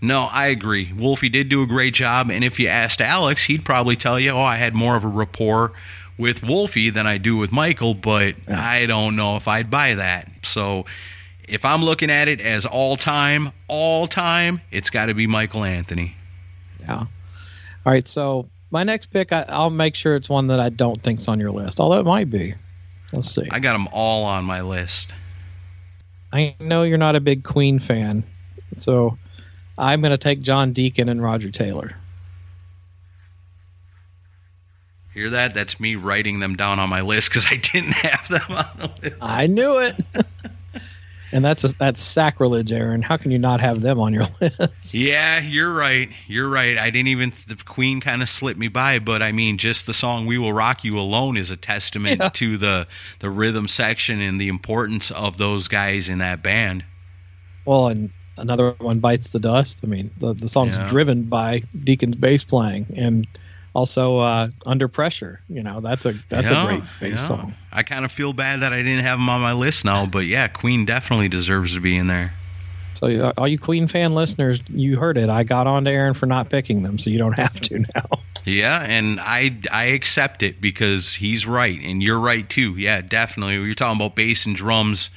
[0.00, 0.92] No, I agree.
[0.92, 4.32] Wolfie did do a great job, and if you asked Alex, he'd probably tell you,
[4.32, 5.72] "Oh, I had more of a rapport
[6.18, 8.60] with Wolfie than I do with Michael," but yeah.
[8.60, 10.28] I don't know if I'd buy that.
[10.42, 10.84] So,
[11.46, 15.62] if I'm looking at it as all time, all time, it's got to be Michael
[15.62, 16.16] Anthony.
[16.80, 17.04] Yeah.
[17.84, 21.00] All right, so my next pick, I, will make sure it's one that I don't
[21.02, 22.54] think's on your list, although it might be.
[23.12, 23.46] Let's see.
[23.50, 25.12] I got them all on my list.
[26.32, 28.24] I know you're not a big Queen fan,
[28.74, 29.18] so
[29.76, 31.94] I'm going to take John Deacon and Roger Taylor.
[35.12, 35.52] Hear that?
[35.52, 38.90] That's me writing them down on my list because I didn't have them on the
[39.02, 39.16] list.
[39.20, 39.96] I knew it.
[41.32, 43.02] and that's a, that's sacrilege, Aaron.
[43.02, 44.94] How can you not have them on your list?
[44.94, 46.10] Yeah, you're right.
[46.26, 46.76] You're right.
[46.78, 49.94] I didn't even the Queen kind of slipped me by, but I mean, just the
[49.94, 52.28] song "We Will Rock You" alone is a testament yeah.
[52.30, 52.86] to the
[53.20, 56.84] the rhythm section and the importance of those guys in that band.
[57.64, 59.80] Well, and another one bites the dust.
[59.82, 60.86] I mean, the the song's yeah.
[60.86, 63.26] driven by Deacon's bass playing and
[63.74, 65.40] also uh, under pressure.
[65.48, 67.16] You know, that's a that's yeah, a great bass yeah.
[67.16, 67.54] song.
[67.72, 70.26] I kind of feel bad that I didn't have them on my list now, but
[70.26, 72.34] yeah, Queen definitely deserves to be in there.
[72.94, 75.28] So, all you Queen fan listeners, you heard it.
[75.28, 78.20] I got on to Aaron for not picking them, so you don't have to now.
[78.44, 82.76] Yeah, and I I accept it because he's right, and you're right too.
[82.76, 83.54] Yeah, definitely.
[83.54, 85.10] You're talking about bass and drums,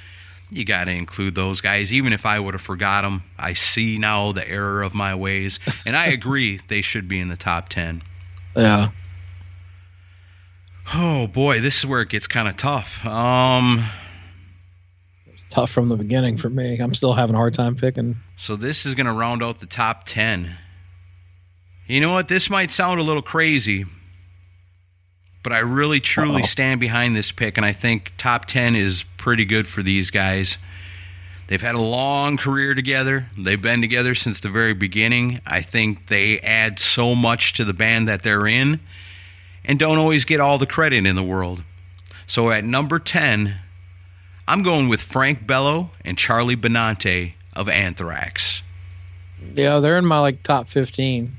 [0.51, 1.91] you got to include those guys.
[1.93, 5.59] Even if I would have forgot them, I see now the error of my ways,
[5.85, 8.01] and I agree they should be in the top ten.
[8.55, 8.89] Yeah.
[10.93, 13.05] Oh boy, this is where it gets kind of tough.
[13.05, 13.85] Um,
[15.49, 16.77] tough from the beginning for me.
[16.77, 18.17] I'm still having a hard time picking.
[18.35, 20.57] So this is going to round out the top ten.
[21.87, 22.27] You know what?
[22.27, 23.85] This might sound a little crazy,
[25.43, 26.47] but I really truly Uh-oh.
[26.47, 30.57] stand behind this pick, and I think top ten is pretty good for these guys.
[31.47, 33.27] They've had a long career together.
[33.37, 35.41] They've been together since the very beginning.
[35.45, 38.79] I think they add so much to the band that they're in
[39.63, 41.63] and don't always get all the credit in the world.
[42.27, 43.57] So at number 10,
[44.47, 48.63] I'm going with Frank Bello and Charlie Benante of Anthrax.
[49.53, 51.35] Yeah, they're in my like top 15.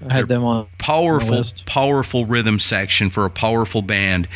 [0.00, 4.28] I had they're them on powerful, on powerful rhythm section for a powerful band.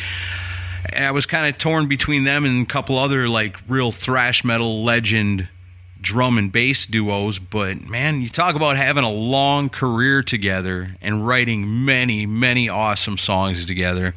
[0.93, 4.83] I was kind of torn between them and a couple other like real thrash metal
[4.83, 5.49] legend
[6.01, 11.25] drum and bass duos, but man, you talk about having a long career together and
[11.25, 14.13] writing many, many awesome songs together.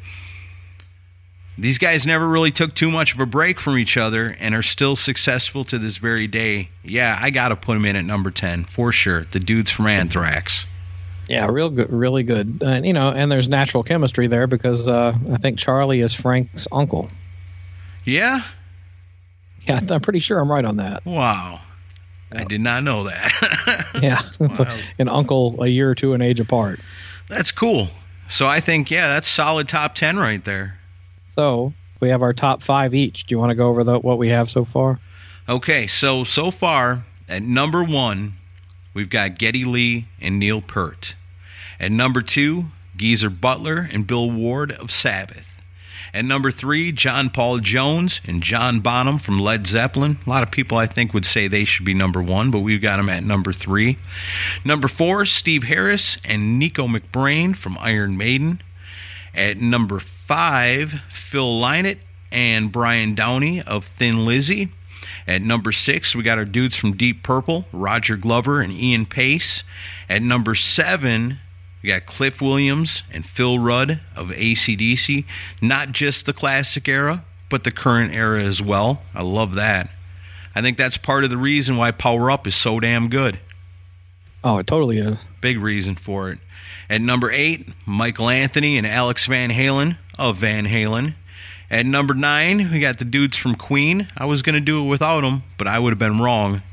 [1.57, 4.61] These guys never really took too much of a break from each other and are
[4.61, 6.69] still successful to this very day.
[6.83, 9.25] Yeah, I got to put them in at number 10 for sure.
[9.31, 10.67] The dudes from Anthrax.
[11.29, 12.63] Yeah, real good, really good.
[12.65, 16.67] And you know, and there's natural chemistry there because uh, I think Charlie is Frank's
[16.71, 17.07] uncle.
[18.03, 18.41] Yeah.
[19.61, 21.05] Yeah, I'm pretty sure I'm right on that.
[21.05, 21.61] Wow.
[22.31, 23.87] I did not know that.
[24.01, 26.79] yeah, a, an uncle a year or two in age apart.
[27.27, 27.89] That's cool.
[28.27, 30.79] So I think yeah, that's solid top ten right there.
[31.29, 33.25] So we have our top five each.
[33.25, 34.99] Do you want to go over the, what we have so far?
[35.47, 38.33] Okay, so so far at number one,
[38.95, 41.15] we've got Geddy Lee and Neil Peart.
[41.79, 42.65] At number two,
[42.97, 45.61] Geezer Butler and Bill Ward of Sabbath.
[46.13, 50.17] At number three, John Paul Jones and John Bonham from Led Zeppelin.
[50.25, 52.81] A lot of people, I think, would say they should be number one, but we've
[52.81, 53.97] got them at number three.
[54.65, 58.61] Number four, Steve Harris and Nicko McBrain from Iron Maiden.
[59.35, 61.99] At number five, Phil Lynott
[62.31, 64.69] and Brian Downey of Thin Lizzy.
[65.27, 69.63] At number six, we got our dudes from Deep Purple, Roger Glover and Ian Paice.
[70.09, 71.37] At number seven,
[71.81, 75.25] we got Cliff Williams and Phil Rudd of ACDC.
[75.61, 79.01] Not just the classic era, but the current era as well.
[79.15, 79.89] I love that.
[80.55, 83.39] I think that's part of the reason why Power Up is so damn good.
[84.43, 85.25] Oh, it totally is.
[85.41, 86.39] Big reason for it.
[86.89, 91.15] At number eight, Michael Anthony and Alex Van Halen of Van Halen.
[91.69, 94.07] At number nine, we got the dudes from Queen.
[94.17, 96.63] I was going to do it without them, but I would have been wrong.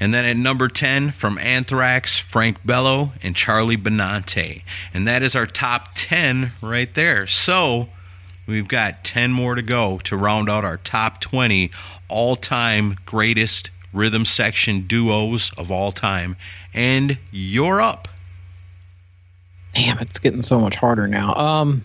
[0.00, 4.62] And then at number 10, from Anthrax, Frank Bello, and Charlie Benante.
[4.94, 7.26] And that is our top 10 right there.
[7.26, 7.90] So
[8.46, 11.70] we've got 10 more to go to round out our top 20
[12.08, 16.36] all time greatest rhythm section duos of all time.
[16.72, 18.08] And you're up.
[19.74, 21.34] Damn, it's getting so much harder now.
[21.34, 21.82] Um,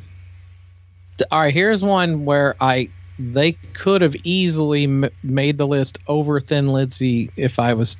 [1.32, 6.40] all right, here's one where I they could have easily m- made the list over
[6.40, 7.98] Thin Lizzy if I was,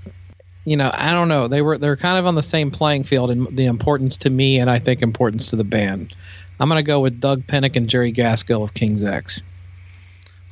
[0.66, 1.48] you know, I don't know.
[1.48, 4.60] They were they're kind of on the same playing field in the importance to me
[4.60, 6.16] and I think importance to the band.
[6.60, 9.42] I'm gonna go with Doug Pinnick and Jerry Gaskill of King's X.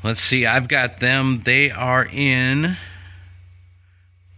[0.04, 0.46] Let's see.
[0.46, 1.42] I've got them.
[1.44, 2.76] They are in.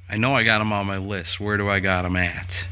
[0.08, 1.40] I know I got them on my list.
[1.40, 2.68] Where do I got them at?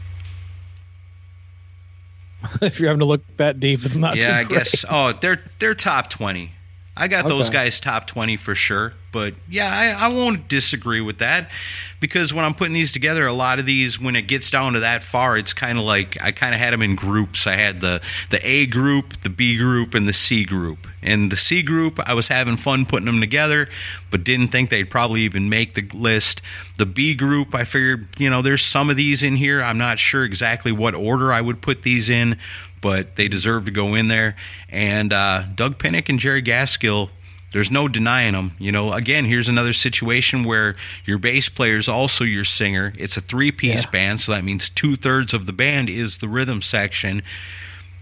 [2.61, 4.17] if you're having to look that deep, it's not.
[4.17, 4.85] yeah, I guess.
[4.89, 6.51] Oh, they're they're top twenty.
[6.95, 8.93] I got those guys top twenty for sure.
[9.11, 11.49] But yeah, I, I won't disagree with that
[11.99, 14.79] because when I'm putting these together, a lot of these, when it gets down to
[14.81, 17.47] that far, it's kind of like I kind of had them in groups.
[17.47, 20.87] I had the the A group, the B group, and the C group.
[21.01, 23.69] And the C group, I was having fun putting them together,
[24.09, 26.41] but didn't think they'd probably even make the list.
[26.77, 29.61] The B group, I figured, you know, there's some of these in here.
[29.61, 32.37] I'm not sure exactly what order I would put these in,
[32.83, 34.35] but they deserve to go in there.
[34.69, 37.09] And uh, Doug Pinnick and Jerry Gaskill,
[37.53, 38.51] there's no denying them.
[38.59, 42.93] You know, again, here's another situation where your bass player is also your singer.
[42.99, 43.89] It's a three piece Yeah.
[43.91, 47.23] band, so that means two thirds of the band is the rhythm section.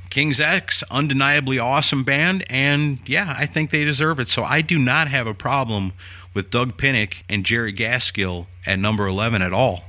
[0.09, 4.27] King's X, undeniably awesome band, and yeah, I think they deserve it.
[4.27, 5.93] So I do not have a problem
[6.33, 9.85] with Doug Pinnick and Jerry Gaskill at number 11 at all.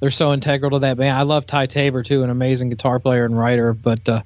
[0.00, 1.16] They're so integral to that band.
[1.16, 3.72] I love Ty Tabor too, an amazing guitar player and writer.
[3.72, 4.22] But uh,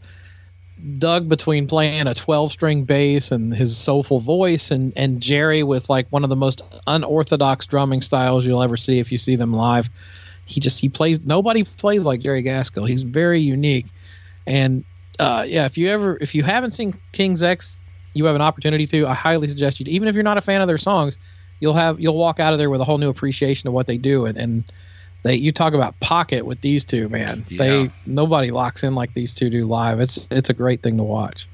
[0.99, 5.91] Doug, between playing a 12 string bass and his soulful voice, and and Jerry with
[5.91, 9.53] like one of the most unorthodox drumming styles you'll ever see if you see them
[9.53, 9.89] live.
[10.47, 11.21] He just he plays.
[11.21, 12.89] Nobody plays like Jerry Gaskill.
[12.89, 13.87] He's very unique.
[14.47, 14.85] And
[15.19, 17.77] uh, yeah, if you ever if you haven't seen King's X,
[18.15, 19.07] you have an opportunity to.
[19.07, 19.87] I highly suggest you.
[19.89, 21.19] Even if you're not a fan of their songs,
[21.61, 23.99] you'll have you'll walk out of there with a whole new appreciation of what they
[23.99, 24.27] do.
[24.27, 24.65] And, and
[25.23, 27.45] they you talk about pocket with these two, man.
[27.49, 27.59] Yeah.
[27.59, 30.01] They nobody locks in like these two do live.
[30.01, 31.49] It's it's a great thing to watch.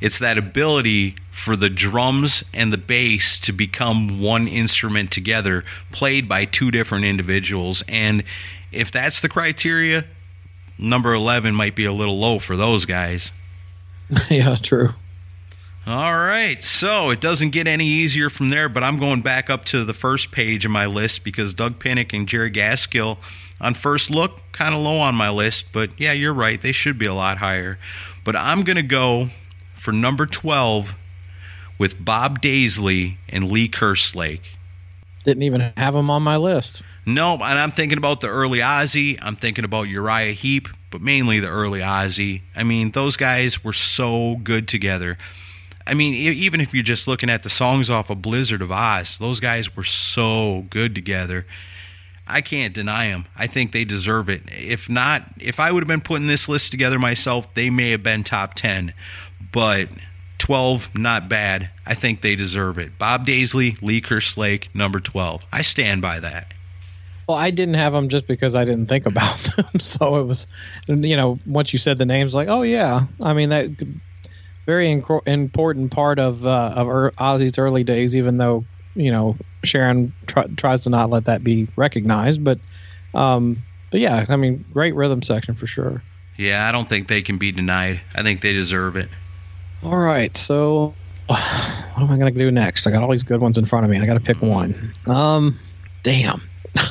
[0.00, 6.28] It's that ability for the drums and the bass to become one instrument together, played
[6.28, 7.84] by two different individuals.
[7.88, 8.24] And
[8.72, 10.04] if that's the criteria,
[10.78, 13.30] number 11 might be a little low for those guys.
[14.30, 14.88] yeah, true.
[15.88, 19.64] All right, so it doesn't get any easier from there, but I'm going back up
[19.66, 23.16] to the first page of my list because Doug Pinnick and Jerry Gaskill,
[23.58, 26.98] on first look, kind of low on my list, but yeah, you're right, they should
[26.98, 27.78] be a lot higher.
[28.22, 29.30] But I'm going to go
[29.72, 30.94] for number 12
[31.78, 34.56] with Bob Daisley and Lee Kerslake.
[35.24, 36.82] Didn't even have them on my list.
[37.06, 39.18] No, and I'm thinking about the early Ozzy.
[39.22, 42.42] I'm thinking about Uriah Heep, but mainly the early Ozzy.
[42.54, 45.16] I mean, those guys were so good together.
[45.88, 49.18] I mean, even if you're just looking at the songs off of Blizzard of Ozz,
[49.18, 51.46] those guys were so good together.
[52.26, 53.24] I can't deny them.
[53.36, 54.42] I think they deserve it.
[54.48, 58.02] If not, if I would have been putting this list together myself, they may have
[58.02, 58.92] been top 10.
[59.50, 59.88] But
[60.36, 61.70] 12, not bad.
[61.86, 62.98] I think they deserve it.
[62.98, 65.46] Bob Daisley, Lee Kerslake, number 12.
[65.50, 66.52] I stand by that.
[67.26, 69.78] Well, I didn't have them just because I didn't think about them.
[69.78, 70.46] So it was,
[70.86, 73.68] you know, once you said the names, like, oh yeah, I mean that
[74.68, 78.14] very inc- important part of uh, of er- Ozzy's early days.
[78.14, 82.58] Even though you know Sharon tr- tries to not let that be recognized, but
[83.14, 83.56] um,
[83.90, 86.02] but yeah, I mean, great rhythm section for sure.
[86.36, 88.02] Yeah, I don't think they can be denied.
[88.14, 89.08] I think they deserve it.
[89.82, 90.94] All right, so
[91.26, 91.38] what
[91.96, 92.86] am I going to do next?
[92.86, 93.98] I got all these good ones in front of me.
[93.98, 94.92] I got to pick one.
[95.06, 95.58] Um,
[96.02, 96.42] damn.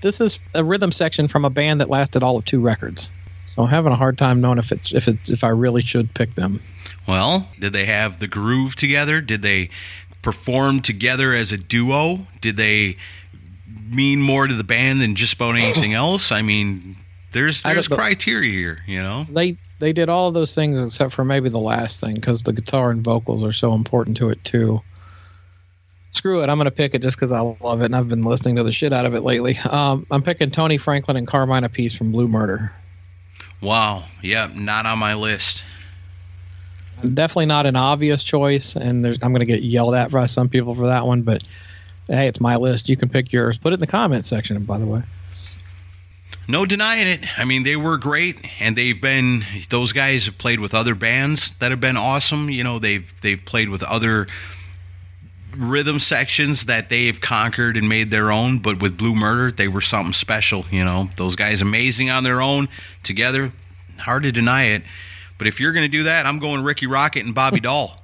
[0.00, 3.10] this is a rhythm section from a band that lasted all of two records.
[3.52, 6.14] So I'm having a hard time knowing if it's if it's if I really should
[6.14, 6.62] pick them.
[7.06, 9.20] Well, did they have the groove together?
[9.20, 9.68] Did they
[10.22, 12.26] perform together as a duo?
[12.40, 12.96] Did they
[13.90, 16.32] mean more to the band than just about anything else?
[16.32, 16.96] I mean,
[17.32, 19.26] there's there's criteria here, you know.
[19.28, 22.54] They they did all of those things except for maybe the last thing because the
[22.54, 24.80] guitar and vocals are so important to it too.
[26.08, 28.56] Screw it, I'm gonna pick it just because I love it and I've been listening
[28.56, 29.58] to the shit out of it lately.
[29.58, 32.72] Um, I'm picking Tony Franklin and Carmine Appice from Blue Murder.
[33.62, 34.04] Wow.
[34.22, 35.62] Yep, not on my list.
[37.00, 40.48] definitely not an obvious choice, and there's, I'm going to get yelled at by some
[40.48, 41.22] people for that one.
[41.22, 41.44] But
[42.08, 42.88] hey, it's my list.
[42.88, 43.56] You can pick yours.
[43.58, 44.62] Put it in the comment section.
[44.64, 45.02] By the way,
[46.48, 47.38] No denying it.
[47.38, 49.44] I mean, they were great, and they've been.
[49.70, 52.50] Those guys have played with other bands that have been awesome.
[52.50, 54.26] You know, they've they've played with other
[55.56, 58.58] rhythm sections that they've conquered and made their own.
[58.58, 60.64] But with Blue Murder, they were something special.
[60.70, 62.68] You know, those guys amazing on their own.
[63.02, 63.52] Together,
[63.98, 64.82] hard to deny it.
[65.38, 68.00] But if you're going to do that, I'm going Rikki Rockett and Bobby Dall.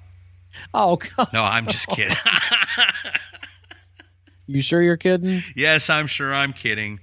[0.74, 1.28] Oh, God.
[1.32, 2.16] No, I'm just kidding.
[4.46, 5.42] you sure you're kidding?
[5.54, 7.00] yes, I'm sure I'm kidding.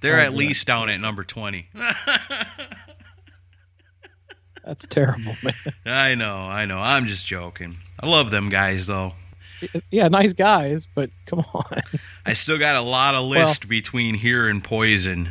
[0.00, 1.70] They're oh, at least down at number 20.
[4.64, 5.54] That's terrible, man.
[5.86, 6.78] I know, I know.
[6.78, 7.78] I'm just joking.
[7.98, 9.14] I love them guys, though.
[9.90, 11.80] Yeah, nice guys, but come on.
[12.26, 15.28] I still got a lot of list well, between here and Poison.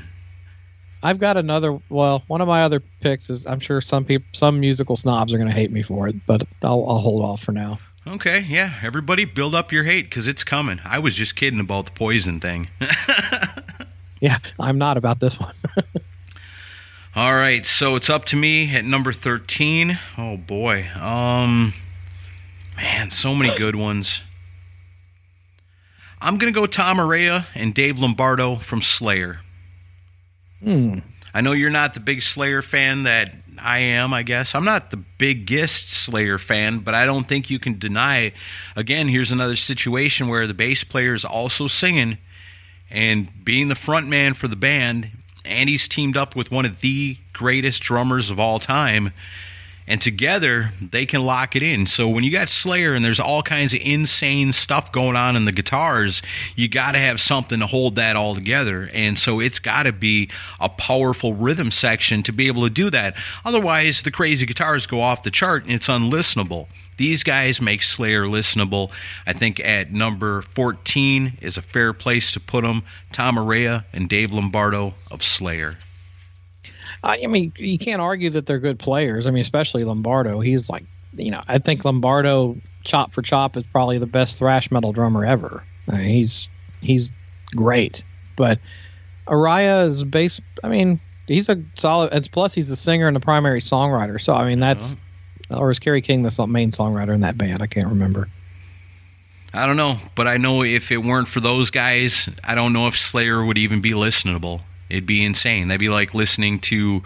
[1.01, 1.79] I've got another.
[1.89, 5.37] Well, one of my other picks is I'm sure some people, some musical snobs are
[5.37, 7.79] going to hate me for it, but I'll, I'll hold off for now.
[8.05, 8.75] Okay, yeah.
[8.81, 10.79] Everybody build up your hate because it's coming.
[10.83, 12.69] I was just kidding about the poison thing.
[14.19, 15.53] yeah, I'm not about this one.
[17.15, 19.99] All right, so it's up to me at number 13.
[20.17, 20.89] Oh boy.
[20.95, 21.73] Um
[22.75, 24.23] man, so many good ones.
[26.21, 29.41] I'm going to go Tom Araya and Dave Lombardo from Slayer.
[30.61, 30.99] Hmm.
[31.33, 34.55] I know you're not the big Slayer fan that I am, I guess.
[34.55, 38.31] I'm not the biggest Slayer fan, but I don't think you can deny.
[38.75, 42.19] Again, here's another situation where the bass player is also singing
[42.89, 45.09] and being the front man for the band,
[45.43, 49.11] and he's teamed up with one of the greatest drummers of all time
[49.87, 51.85] and together they can lock it in.
[51.85, 55.45] So when you got Slayer and there's all kinds of insane stuff going on in
[55.45, 56.21] the guitars,
[56.55, 58.89] you got to have something to hold that all together.
[58.93, 60.29] And so it's got to be
[60.59, 63.15] a powerful rhythm section to be able to do that.
[63.45, 66.67] Otherwise, the crazy guitars go off the chart and it's unlistenable.
[66.97, 68.91] These guys make Slayer listenable.
[69.25, 72.83] I think at number 14 is a fair place to put them.
[73.11, 75.77] Tom Araya and Dave Lombardo of Slayer.
[77.03, 79.27] I mean, you can't argue that they're good players.
[79.27, 80.39] I mean, especially Lombardo.
[80.39, 80.85] He's like,
[81.15, 85.25] you know, I think Lombardo, chop for chop, is probably the best thrash metal drummer
[85.25, 85.63] ever.
[85.91, 86.49] I mean, he's
[86.81, 87.11] he's
[87.55, 88.03] great.
[88.37, 88.59] But
[89.27, 90.39] Araya is bass.
[90.63, 92.13] I mean, he's a solid.
[92.13, 94.19] It's plus he's the singer and the primary songwriter.
[94.19, 94.95] So I mean, that's
[95.49, 95.59] uh-huh.
[95.59, 97.61] or is Kerry King the main songwriter in that band?
[97.61, 98.29] I can't remember.
[99.53, 102.87] I don't know, but I know if it weren't for those guys, I don't know
[102.87, 104.61] if Slayer would even be listenable.
[104.93, 105.69] It'd be insane.
[105.69, 107.01] That'd be like listening to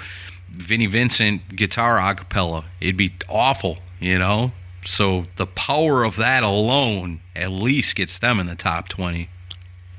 [0.49, 2.65] Vinnie Vincent guitar a cappella.
[2.81, 4.51] It'd be awful, you know?
[4.85, 9.29] So the power of that alone at least gets them in the top 20.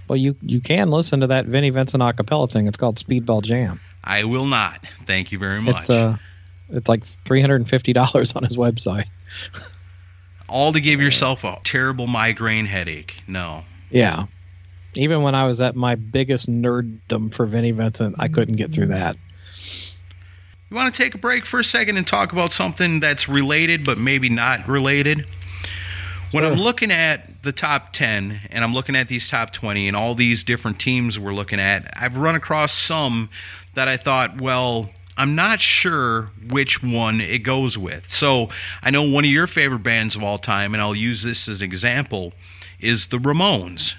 [0.06, 2.66] Well, you, you can listen to that Vinnie Vincent a cappella thing.
[2.66, 3.80] It's called Speedball Jam.
[4.04, 4.86] I will not.
[5.06, 5.80] Thank you very much.
[5.80, 6.18] It's, uh,
[6.68, 9.06] it's like $350 on his website.
[10.50, 13.22] All to give yourself a terrible migraine headache.
[13.26, 13.64] No.
[13.88, 14.26] Yeah
[14.98, 18.86] even when I was at my biggest nerddom for Vinnie Vincent, I couldn't get through
[18.86, 19.16] that.
[20.70, 23.84] You want to take a break for a second and talk about something that's related
[23.84, 25.26] but maybe not related?
[26.30, 29.96] When I'm looking at the top 10 and I'm looking at these top 20 and
[29.96, 33.30] all these different teams we're looking at, I've run across some
[33.72, 38.10] that I thought, well, I'm not sure which one it goes with.
[38.10, 38.50] So
[38.82, 41.62] I know one of your favorite bands of all time, and I'll use this as
[41.62, 42.34] an example,
[42.78, 43.94] is the Ramones.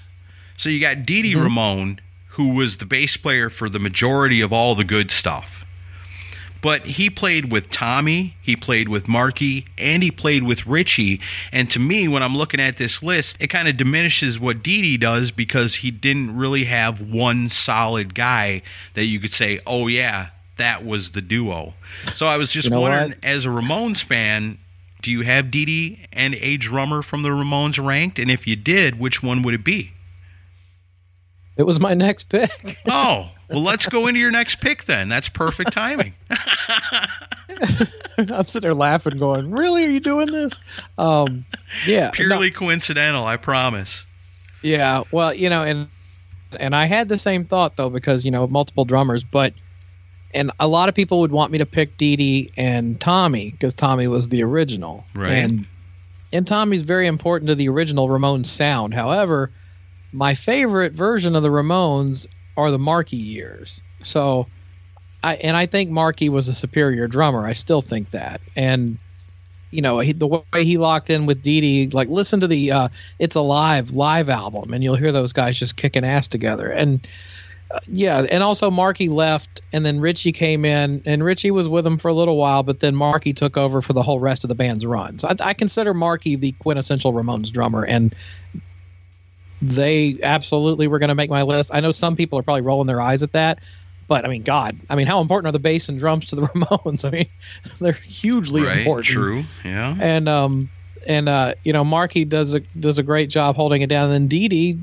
[0.60, 1.44] So you got Dee Dee mm-hmm.
[1.44, 2.00] Ramone,
[2.32, 5.64] who was the bass player for the majority of all the good stuff.
[6.60, 11.18] But he played with Tommy, he played with Marky, and he played with Richie.
[11.50, 14.82] And to me, when I'm looking at this list, it kind of diminishes what Dee
[14.82, 18.60] Dee does because he didn't really have one solid guy
[18.92, 21.72] that you could say, oh, yeah, that was the duo.
[22.14, 23.18] So I was just you know wondering, what?
[23.22, 24.58] as a Ramones fan,
[25.00, 28.18] do you have Dee Dee and a drummer from the Ramones ranked?
[28.18, 29.94] And if you did, which one would it be?
[31.60, 32.50] It was my next pick.
[32.88, 35.10] oh, well, let's go into your next pick then.
[35.10, 36.14] That's perfect timing.
[38.16, 39.84] I'm sitting there laughing, going, "Really?
[39.84, 40.58] Are you doing this?"
[40.96, 41.44] Um,
[41.86, 43.26] yeah, purely no, coincidental.
[43.26, 44.06] I promise.
[44.62, 45.02] Yeah.
[45.12, 45.88] Well, you know, and
[46.58, 49.52] and I had the same thought though because you know multiple drummers, but
[50.32, 53.74] and a lot of people would want me to pick Dee Dee and Tommy because
[53.74, 55.32] Tommy was the original, right?
[55.32, 55.66] And
[56.32, 58.94] and Tommy's very important to the original Ramones sound.
[58.94, 59.52] However,
[60.12, 63.80] my favorite version of the Ramones are the Marky years.
[64.02, 64.46] So,
[65.22, 67.46] I and I think Marky was a superior drummer.
[67.46, 68.40] I still think that.
[68.56, 68.98] And
[69.70, 72.72] you know, he, the way he locked in with Dee Dee, like listen to the
[72.72, 72.88] uh,
[73.18, 76.70] "It's Alive" live live album, and you'll hear those guys just kicking ass together.
[76.70, 77.06] And
[77.70, 81.86] uh, yeah, and also Marky left, and then Richie came in, and Richie was with
[81.86, 84.48] him for a little while, but then Marky took over for the whole rest of
[84.48, 85.18] the band's run.
[85.18, 88.14] So I, I consider Marky the quintessential Ramones drummer, and
[89.62, 91.70] they absolutely were going to make my list.
[91.72, 93.58] I know some people are probably rolling their eyes at that,
[94.08, 96.42] But I mean, God, I mean, how important are the bass and drums to the
[96.48, 97.04] Ramones?
[97.04, 97.26] I mean,
[97.80, 98.78] they're hugely right.
[98.78, 99.06] important.
[99.06, 99.44] True.
[99.64, 99.96] Yeah.
[100.00, 100.70] And um,
[101.06, 104.06] and uh, you know, Marky does a does a great job holding it down.
[104.06, 104.78] And then Dee Dee,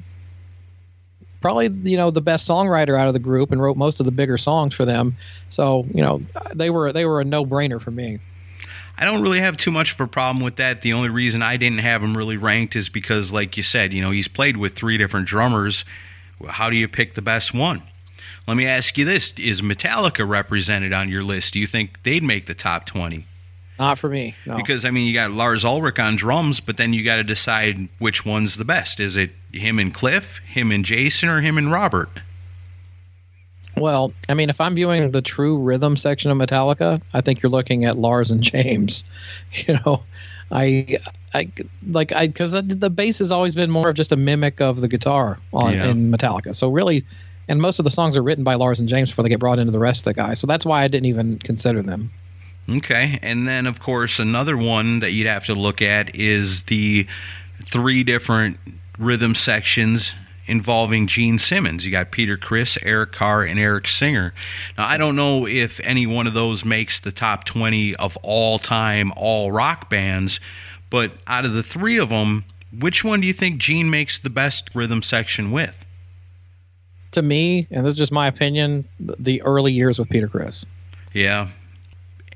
[1.41, 4.11] probably you know the best songwriter out of the group and wrote most of the
[4.11, 5.17] bigger songs for them.
[5.49, 6.21] So you know,
[6.53, 8.19] they were they were a no brainer for me.
[8.97, 10.81] I don't really have too much of a problem with that.
[10.81, 14.01] The only reason I didn't have him really ranked is because, like you said, you
[14.01, 15.85] know, he's played with three different drummers.
[16.47, 17.83] How do you pick the best one?
[18.47, 21.53] Let me ask you this: Is Metallica represented on your list?
[21.53, 23.25] Do you think they'd make the top twenty?
[23.77, 24.35] Not for me.
[24.45, 24.57] No.
[24.57, 27.89] Because I mean, you got Lars Ulrich on drums, but then you got to decide
[27.99, 28.99] which one's the best.
[28.99, 32.09] Is it him and Cliff, him and Jason, or him and Robert?
[33.79, 37.49] Well, I mean, if I'm viewing the true rhythm section of Metallica, I think you're
[37.49, 39.03] looking at Lars and James.
[39.67, 40.03] You know,
[40.51, 40.97] I,
[41.33, 41.51] I
[41.89, 44.87] like I because the bass has always been more of just a mimic of the
[44.87, 45.87] guitar on Yeah.
[45.87, 46.55] in Metallica.
[46.55, 47.03] So really,
[47.47, 49.59] and most of the songs are written by Lars and James before they get brought
[49.59, 50.39] into the rest of the guys.
[50.39, 52.11] So that's why I didn't even consider them.
[52.69, 53.19] Okay.
[53.21, 57.07] And then, of course, another one that you'd have to look at is the
[57.63, 58.57] three different
[58.99, 60.13] rhythm sections
[60.47, 61.85] involving Gene Simmons.
[61.85, 64.33] You got Peter Criss, Eric Carr, and Eric Singer.
[64.77, 68.57] Now, I don't know if any one of those makes the top 20 of all
[68.57, 70.39] time, all rock bands,
[70.89, 72.45] but out of the three of them,
[72.77, 75.85] which one do you think Gene makes the best rhythm section with?
[77.11, 80.65] To me, and this is just my opinion, the early years with Peter Criss.
[81.13, 81.47] Yeah.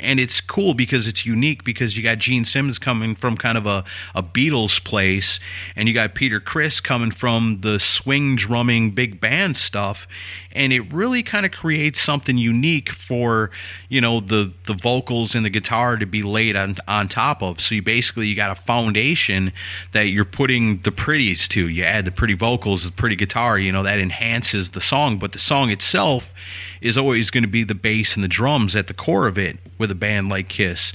[0.02, 3.66] And it's cool because it's unique because you got Gene Simmons coming from kind of
[3.66, 3.84] a,
[4.16, 5.40] a Beatles place,
[5.76, 10.08] and you got Peter Criss coming from the swing drumming big band stuff.
[10.54, 13.52] And it really kind of creates something unique for,
[13.90, 17.60] you know, the, the vocals and the guitar to be laid on, on top of.
[17.60, 19.54] So you basically you got a foundation
[19.92, 21.68] that you're putting the pretties to.
[21.68, 25.18] You add the pretty vocals, the pretty guitar, you know, that enhances the song.
[25.18, 26.34] But the song itself
[26.82, 29.58] is always going to be the bass and the drums at the core of it
[29.78, 30.94] with a band like Kiss.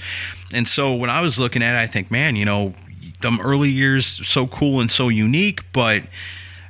[0.53, 2.73] And so when I was looking at it, I think, man, you know,
[3.21, 6.03] them early years so cool and so unique, but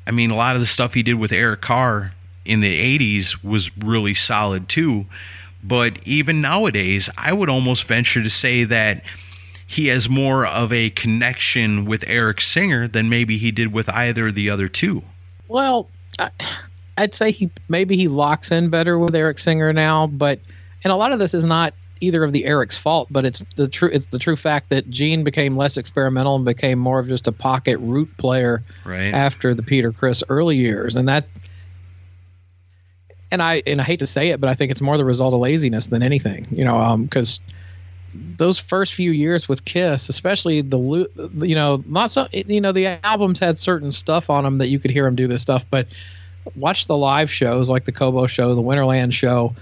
[0.05, 2.13] I mean, a lot of the stuff he did with Eric Carr
[2.47, 5.05] in the 80s was really solid too.
[5.63, 9.03] But even nowadays, I would almost venture to say that
[9.65, 14.27] he has more of a connection with Eric Singer than maybe he did with either
[14.27, 15.03] of the other two.
[15.49, 15.89] Well,
[16.97, 20.39] I'd say he maybe he locks in better with Eric Singer now, but
[20.83, 23.67] and a lot of this is not either of the Eric's fault, but it's the
[23.67, 27.27] true it's the true fact that Gene became less experimental and became more of just
[27.27, 29.13] a pocket root player Right.
[29.13, 31.25] after the Peter Criss early years, and that.
[33.31, 35.33] And I and I hate to say it, but I think it's more the result
[35.33, 37.41] of laziness than anything, you know, um, because
[38.37, 40.79] those first few years with Kiss, especially the
[41.35, 44.79] you know not so you know the albums had certain stuff on them that you
[44.79, 45.87] could hear them do this stuff, but
[46.55, 49.55] watch the live shows like the Cobo show, the Winterland show,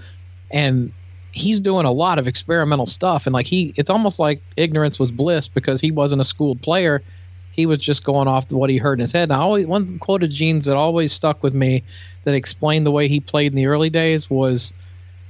[0.50, 0.92] and
[1.32, 5.12] he's doing a lot of experimental stuff and like he it's almost like ignorance was
[5.12, 7.02] bliss because he wasn't a schooled player.
[7.56, 9.30] He was just going off what he heard in his head.
[9.30, 11.82] I always one quote of Gene's that always stuck with me
[12.24, 14.74] that explained the way he played in the early days was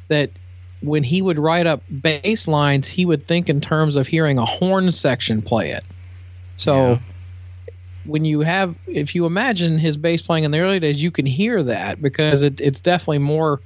[0.09, 0.31] that
[0.81, 4.45] when he would write up bass lines, he would think in terms of hearing a
[4.45, 5.85] horn section play it.
[6.57, 6.99] So Yeah.
[8.05, 11.27] when you have, if you imagine his bass playing in the early days, you can
[11.27, 13.63] hear that because it, it's definitely more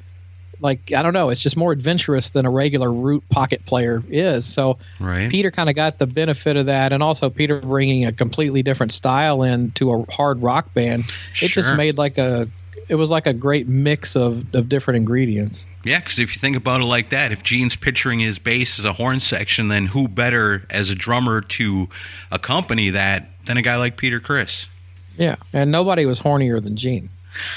[0.60, 4.44] like I don't know, it's just more adventurous than a regular root pocket player is.
[4.44, 5.30] So Right.
[5.30, 8.92] Peter kind of got the benefit of that, and also Peter bringing a completely different
[8.92, 11.04] style into a hard rock band.
[11.42, 12.48] It just made like a,
[12.88, 15.66] it was like a great mix of of different ingredients.
[15.82, 18.84] Yeah, because if you think about it like that, if Gene's picturing his bass as
[18.84, 21.88] a horn section, then who better as a drummer to
[22.30, 24.66] accompany that than a guy like Peter Criss?
[25.16, 27.08] Yeah, and nobody was hornier than Gene.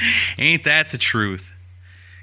[0.38, 1.52] Ain't that the truth?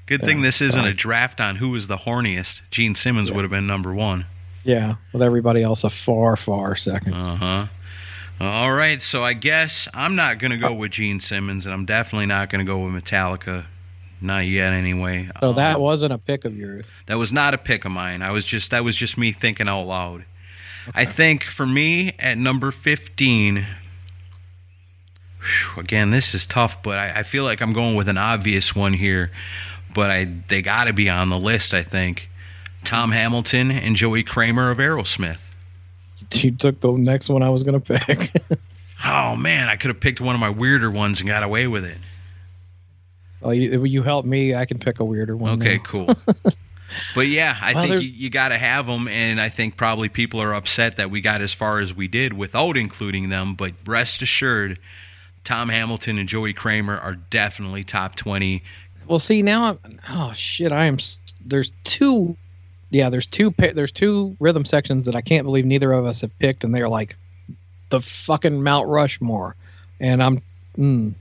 [0.06, 2.62] Good thing this isn't a draft on who was the horniest.
[2.70, 4.24] Gene Simmons would have been number one.
[4.64, 7.12] Yeah, with everybody else a far, far second.
[7.14, 7.66] Uh huh.
[8.40, 11.84] All right, so I guess I'm not going to go with Gene Simmons, and I'm
[11.84, 13.66] definitely not going to go with Metallica.
[14.20, 15.28] Not yet, anyway.
[15.40, 16.86] so Um, that wasn't a pick of yours.
[17.06, 18.22] That was not a pick of mine.
[18.22, 20.24] I was just that was just me thinking out loud.
[20.94, 23.66] I think for me at number fifteen.
[25.48, 28.74] Whew, again, this is tough, but I, I feel like I'm going with an obvious
[28.74, 29.30] one here.
[29.94, 31.72] But I they got to be on the list.
[31.74, 32.28] I think
[32.84, 35.38] Tom Hamilton and Joey Kramer of Aerosmith.
[36.34, 38.30] You took the next one I was going to pick.
[39.04, 41.84] Oh man, I could have picked one of my weirder ones and got away with
[41.84, 41.98] it.
[43.42, 44.56] oh, you, you help me.
[44.56, 45.62] I can pick a weirder one.
[45.62, 45.82] Okay, now.
[45.84, 46.08] cool.
[47.14, 50.08] But yeah, I Well, think you, you got to have them, and I think probably
[50.08, 53.54] people are upset that we got as far as we did without including them.
[53.54, 54.78] But rest assured,
[55.44, 58.62] Tom Hamilton and Joey Kramer are definitely top 20.
[59.06, 60.98] Well, see now, I'm, oh shit, I am.
[61.44, 62.36] There's two,
[62.90, 63.54] yeah, there's two.
[63.58, 66.88] There's two rhythm sections that I can't believe neither of us have picked, and they're
[66.88, 67.16] like
[67.88, 69.56] the fucking Mount Rushmore,
[70.00, 70.42] and I'm.
[70.76, 71.14] Mm,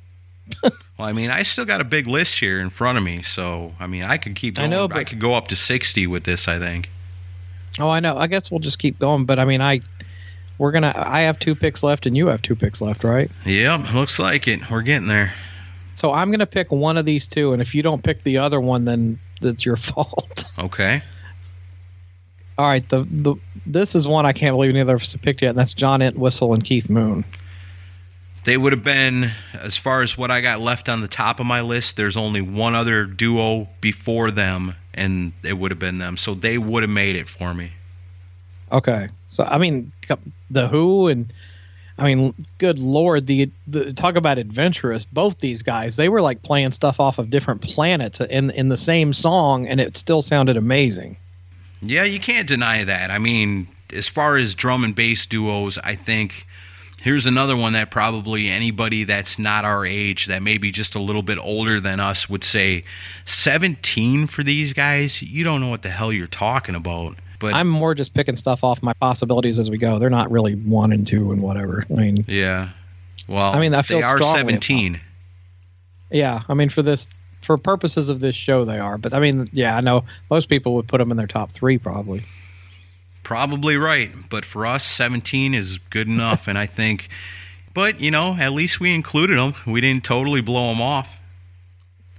[0.98, 3.74] Well, I mean, I still got a big list here in front of me, so
[3.80, 4.74] I mean, I could keep going.
[4.74, 6.90] I know, I could go up to 60 with this, I think.
[7.80, 8.18] oh, I know.
[8.18, 9.82] I guess we'll just keep going, but I mean, I.
[10.58, 10.94] We're gonna.
[10.96, 13.30] I have two picks left, and you have two picks left, right?
[13.46, 14.70] Yep, looks like it.
[14.70, 15.34] We're getting there.
[15.94, 18.60] So I'm gonna pick one of these two, and if you don't pick the other
[18.60, 20.46] one, then that's your fault.
[20.58, 21.02] Okay.
[22.58, 23.36] All right, the the
[23.66, 26.02] this is one I can't believe neither of us have picked yet, and that's John
[26.02, 27.24] Entwistle and Keith Moon.
[28.46, 31.46] They would have been, as far as what I got left on the top of
[31.46, 36.16] my list, there's only one other duo before them, and it would have been them.
[36.16, 37.74] So they would have made it for me.
[38.72, 39.92] Okay, so I mean,
[40.50, 41.32] the Who and
[42.00, 45.06] I mean, good lord, the, the talk about adventurous.
[45.06, 48.78] Both these guys, they were like playing stuff off of different planets in in the
[48.78, 51.18] same song, and it still sounded amazing.
[51.82, 53.12] Yeah, you can't deny that.
[53.12, 56.46] I mean, as far as drum and bass duos, I think
[57.02, 61.22] here's another one that probably anybody that's not our age, that maybe just a little
[61.22, 62.84] bit older than us, would say
[63.26, 65.22] 17 for these guys.
[65.22, 67.16] You don't know what the hell you're talking about.
[67.40, 70.00] But I'm more just picking stuff off my possibilities as we go.
[70.00, 71.86] They're not really one and two and whatever.
[71.90, 72.70] I mean, yeah,
[73.28, 75.02] well, I mean, I feel they are strongly about 17.
[76.12, 77.08] yeah, I mean for this
[77.42, 80.74] for purposes of this show they are, but I mean, yeah, I know most people
[80.76, 82.24] would put them in their top three probably.
[83.24, 87.10] Probably right, but for us, 17 is good enough, and I think.
[87.74, 89.54] But you know, at least we included them.
[89.66, 91.17] We didn't totally blow them off.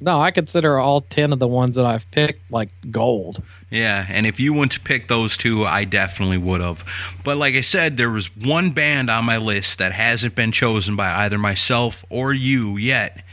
[0.00, 3.42] No, I consider all ten of the ones that I've picked like gold.
[3.70, 6.84] Yeah, and if you went to pick those two, I definitely would have.
[7.24, 10.96] But like I said, there was one band on my list that hasn't been chosen
[10.96, 13.24] by either myself or you yet,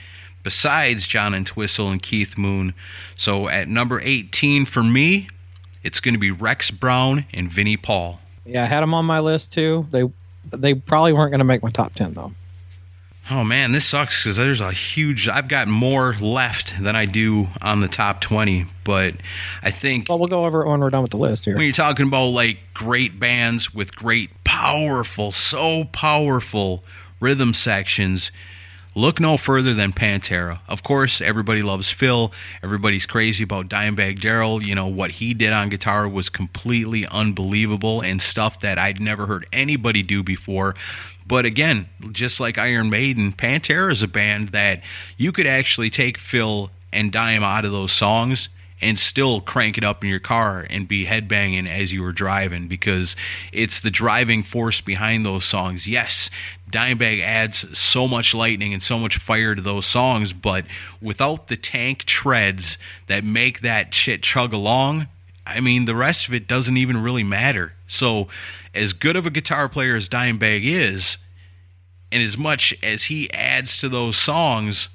[0.44, 2.74] besides John Entwistle and Keith Moon.
[3.16, 5.30] So at number 18 for me,
[5.84, 8.20] it's going to be Rex Brown and Vinnie Paul.
[8.46, 9.88] Yeah, I had them on my list too.
[9.92, 10.04] They
[10.52, 12.32] they probably weren't going to make my top ten though.
[13.30, 15.28] Oh man, this sucks because there's a huge.
[15.28, 19.16] I've got more left than I do on the top 20, but
[19.64, 21.56] I think Well, we'll go over it when we're done with the list here.
[21.56, 26.84] when you're talking about like great bands with great powerful so powerful
[27.20, 28.32] rhythm sections
[28.96, 30.60] look no further than pantera.
[30.68, 32.32] Of course everybody loves phil.
[32.64, 38.02] Everybody's crazy about dimebag darrell you know what he did on guitar was completely unbelievable
[38.02, 40.76] and stuff that i'd never heard anybody do before.
[41.28, 44.82] But again just like iron maiden pantera is a band that
[45.18, 48.50] you could actually take phil and dime out of those songs
[48.82, 52.68] and still crank it up in your car and be headbanging as you were driving
[52.68, 53.16] because
[53.52, 55.88] it's the driving force behind those songs.
[55.88, 56.30] Yes,
[56.76, 60.66] Dimebag adds so much lightning and so much fire to those songs, but
[61.02, 65.08] without the tank treads that make that shit chug along,
[65.48, 67.74] I mean, the rest of it doesn't even really matter.
[67.88, 68.28] So,
[68.74, 71.18] as good of a guitar player as Dimebag is,
[72.12, 74.90] and as much as he adds to those songs,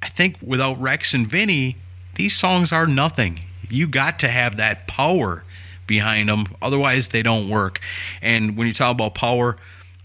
[0.00, 1.76] I think without Rex and Vinnie,
[2.14, 3.40] these songs are nothing.
[3.68, 5.44] You got to have that power
[5.86, 7.80] behind them, otherwise they don't work.
[8.22, 9.56] And when you talk about power,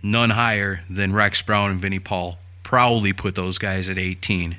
[0.05, 2.37] none higher than Rex Brown and Vinnie Paul.
[2.63, 4.57] Proudly put those guys at 18.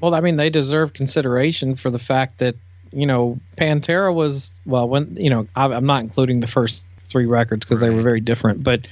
[0.00, 2.54] Well, I mean, they deserve consideration for the fact that
[2.92, 7.26] you know Pantera was well when you know I, I'm not including the first three
[7.26, 8.86] records because they were very different, but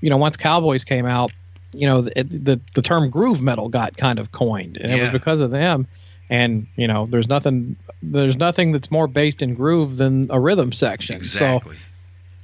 [0.00, 1.32] you know once Cowboys came out,
[1.74, 5.10] you know the the, the term groove metal got kind of coined, and it was
[5.10, 5.86] because of them.
[6.28, 10.72] And you know, there's nothing there's nothing that's more based in groove than a rhythm
[10.72, 11.22] section.
[11.22, 11.76] So Exactly.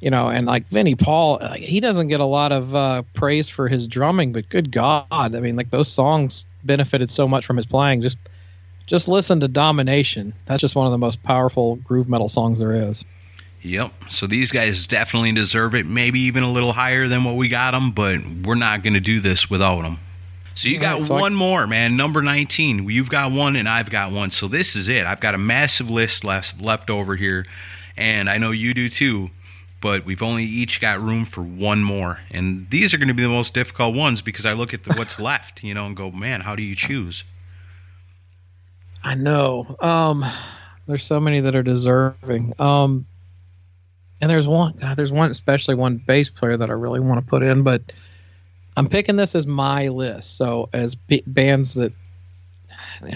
[0.03, 3.49] You know, and like Vinnie Paul, uh, he doesn't get a lot of uh, praise
[3.49, 7.57] for his drumming, but good God, I mean, like those songs benefited so much from
[7.57, 8.03] his playing.
[8.03, 8.19] Just,
[8.87, 10.33] just listen to Domination.
[10.47, 13.05] That's just one of the most powerful groove metal songs there is.
[13.63, 13.93] Yep.
[14.09, 15.87] So these guys definitely deserve it.
[15.87, 19.01] Maybe even a little higher than what we got them, but we're not going to
[19.01, 20.01] do this without them.
[20.57, 21.97] So you got Right, so I- one more, man.
[21.97, 22.91] Number 19.
[22.91, 24.31] You've got one and I've got one.
[24.31, 25.07] So this is it.
[25.07, 27.47] I've got a massive list left, left over here.
[27.97, 29.31] And I know you do too.
[29.83, 32.21] But we've only each got room for one more.
[32.31, 34.95] And these are going to be the most difficult ones because I look at the,
[34.95, 37.25] what's left, you know, and go, man, how do you choose?
[39.03, 39.77] I know.
[39.81, 40.25] Um,
[40.87, 42.55] there's so many that are deserving.
[42.61, 43.07] Um,
[44.21, 44.75] and there's one.
[44.75, 47.83] God, there's one, especially one bass player that I really want to put in, but
[48.77, 50.37] I'm picking this as my list.
[50.37, 51.93] So as b- bands that,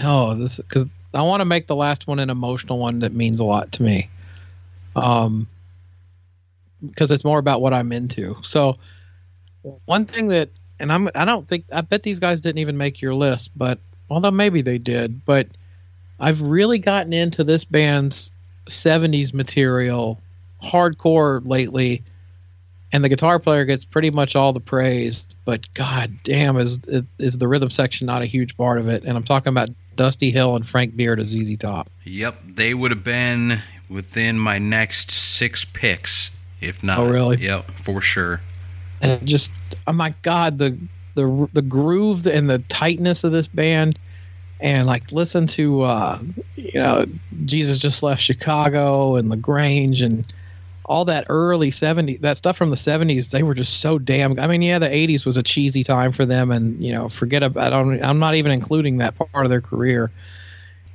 [0.03, 3.39] oh, this because I want to make the last one an emotional one that means
[3.39, 4.09] a lot to me.
[4.97, 5.47] Um,
[6.85, 8.37] because it's more about what I'm into.
[8.43, 8.77] So
[9.85, 10.49] one thing that
[10.79, 13.79] and I'm I don't think I bet these guys didn't even make your list, but
[14.09, 15.47] although maybe they did, but
[16.19, 18.31] I've really gotten into this band's
[18.67, 20.19] 70s material
[20.63, 22.03] hardcore lately
[22.91, 26.79] and the guitar player gets pretty much all the praise but god damn is
[27.19, 29.03] is the rhythm section not a huge part of it?
[29.03, 31.89] And i'm talking about dusty hill and frank beard as ZZ top.
[32.05, 36.99] Yep they would have been within my next six picks if not.
[36.99, 37.37] Oh really?
[37.37, 38.41] Yep for sure.
[39.01, 39.51] And just
[39.85, 40.77] oh my god the
[41.15, 43.99] the the groove and the tightness of this band.
[44.59, 46.19] And like listen to uh
[46.55, 47.05] you know
[47.45, 50.25] jesus just left chicago and la grange and
[50.85, 54.47] all that early 70s that stuff from the 70s they were just so damn i
[54.47, 57.73] mean yeah the 80s was a cheesy time for them and you know forget about
[57.73, 60.11] I don't, i'm not even including that part of their career.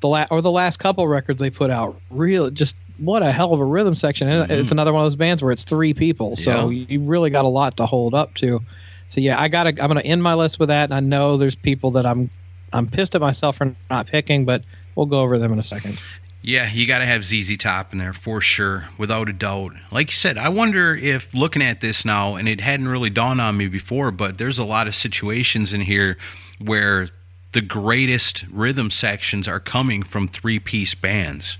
[0.00, 3.52] The la- or the last couple records they put out really just what a hell
[3.52, 4.60] of a rhythm section and mm-hmm.
[4.60, 6.86] it's another one of those bands where it's three people so yeah.
[6.88, 8.60] you really got a lot to hold up to
[9.08, 11.56] so yeah i gotta i'm gonna end my list with that and i know there's
[11.56, 12.30] people that i'm
[12.72, 14.62] i'm pissed at myself for not picking but
[14.94, 16.00] we'll go over them in a second
[16.44, 19.74] yeah, you got to have ZZ Top in there for sure, without a doubt.
[19.92, 23.40] Like you said, I wonder if looking at this now, and it hadn't really dawned
[23.40, 26.18] on me before, but there's a lot of situations in here
[26.58, 27.10] where
[27.52, 31.58] the greatest rhythm sections are coming from three piece bands.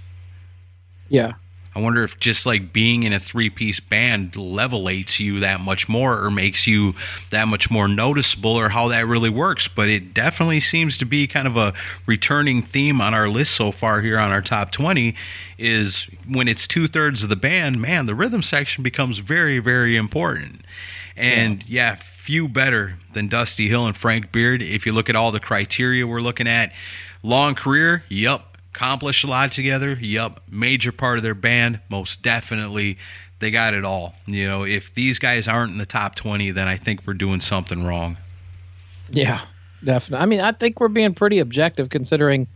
[1.09, 1.35] Yeah.
[1.75, 5.89] I wonder if just like being in a three piece band levelates you that much
[5.89, 6.95] more or makes you
[7.31, 9.69] that much more noticeable or how that really works.
[9.69, 11.73] But it definitely seems to be kind of a
[12.05, 15.15] returning theme on our list so far here on our top 20
[15.57, 19.97] is when it's two thirds of the band, man, the rhythm section becomes very, very
[19.97, 20.61] important.
[21.17, 21.93] And yeah.
[21.93, 24.63] yeah, few better than Dusty Hill and Frank Beard.
[24.63, 26.73] If you look at all the criteria we're looking at,
[27.23, 29.99] long career, yep, accomplished a lot together.
[30.01, 32.99] Yup, major part of their band, most definitely.
[33.39, 34.15] They got it all.
[34.27, 37.41] You know, if these guys aren't in the top 20, then I think we're doing
[37.41, 38.17] something wrong.
[39.11, 39.43] Yeah,
[39.85, 40.23] definitely.
[40.23, 42.47] I mean, I think we're being pretty objective considering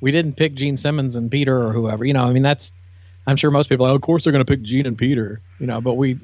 [0.00, 2.04] we didn't pick Gene Simmons and Peter or whoever.
[2.04, 2.72] You know, I mean, that's,
[3.26, 5.66] I'm sure most people, oh, of course they're going to pick Gene and Peter, you
[5.66, 6.18] know, but we,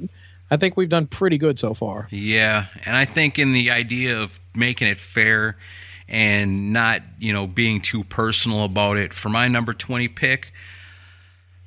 [0.51, 2.09] I think we've done pretty good so far.
[2.11, 2.66] Yeah.
[2.84, 5.57] And I think in the idea of making it fair,
[6.09, 9.12] and not, you know, being too personal about it.
[9.12, 10.52] For my number 20 pick,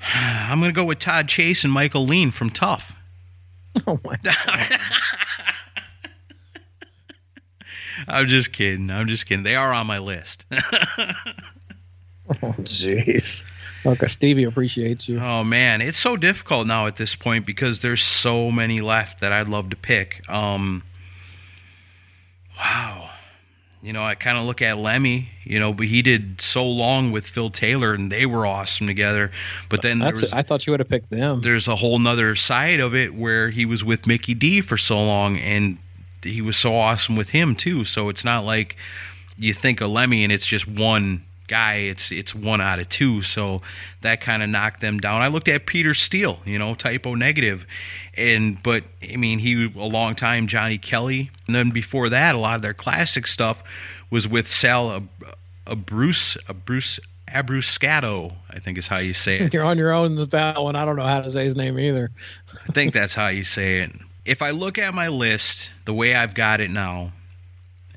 [0.14, 2.96] I'm going to go with Todd Chase and Michael Lean from Tuff.
[3.88, 4.36] Oh my God.
[8.08, 8.90] I'm just kidding.
[8.90, 9.44] I'm just kidding.
[9.44, 10.44] They are on my list.
[10.52, 10.58] oh,
[12.66, 13.46] jeez.
[13.86, 15.20] Okay, Stevie appreciates you.
[15.20, 19.32] Oh man, it's so difficult now at this point because there's so many left that
[19.32, 20.28] I'd love to pick.
[20.30, 20.84] Um,
[22.58, 22.99] wow.
[23.82, 27.12] You know, I kind of look at Lemmy, you know, but he did so long
[27.12, 29.32] with Phil Taylor and they were awesome together.
[29.70, 31.40] But then That's was, I thought you would have picked them.
[31.42, 35.02] There's a whole nother side of it where he was with Mikkey Dee for so
[35.02, 35.78] long and
[36.22, 37.86] he was so awesome with him too.
[37.86, 38.76] So it's not like
[39.38, 41.76] you think of Lemmy and it's just one guy.
[41.76, 43.22] It's it's one out of two.
[43.22, 43.62] So
[44.02, 45.22] that kind of knocked them down.
[45.22, 47.66] I looked at Peter Steele, you know, Type O Negative,
[48.16, 52.38] and but I mean he a long time Johnny Kelly, and then before that a
[52.38, 53.64] lot of their classic stuff
[54.10, 55.04] was with Sal a,
[55.68, 57.00] a uh, Bruce a Bruce
[57.34, 59.54] Abruscato, I think is how you say it.
[59.54, 60.76] You're on your own with that one.
[60.76, 62.12] I don't know how to say his name either.
[62.68, 63.92] I think that's how you say it.
[64.26, 67.14] If I look at my list the way I've got it now,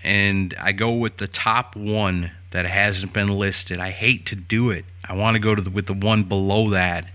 [0.03, 4.71] and I go with the top one that hasn't been listed, I hate to do
[4.71, 4.85] it.
[5.07, 7.07] I want to go to the, with the one below that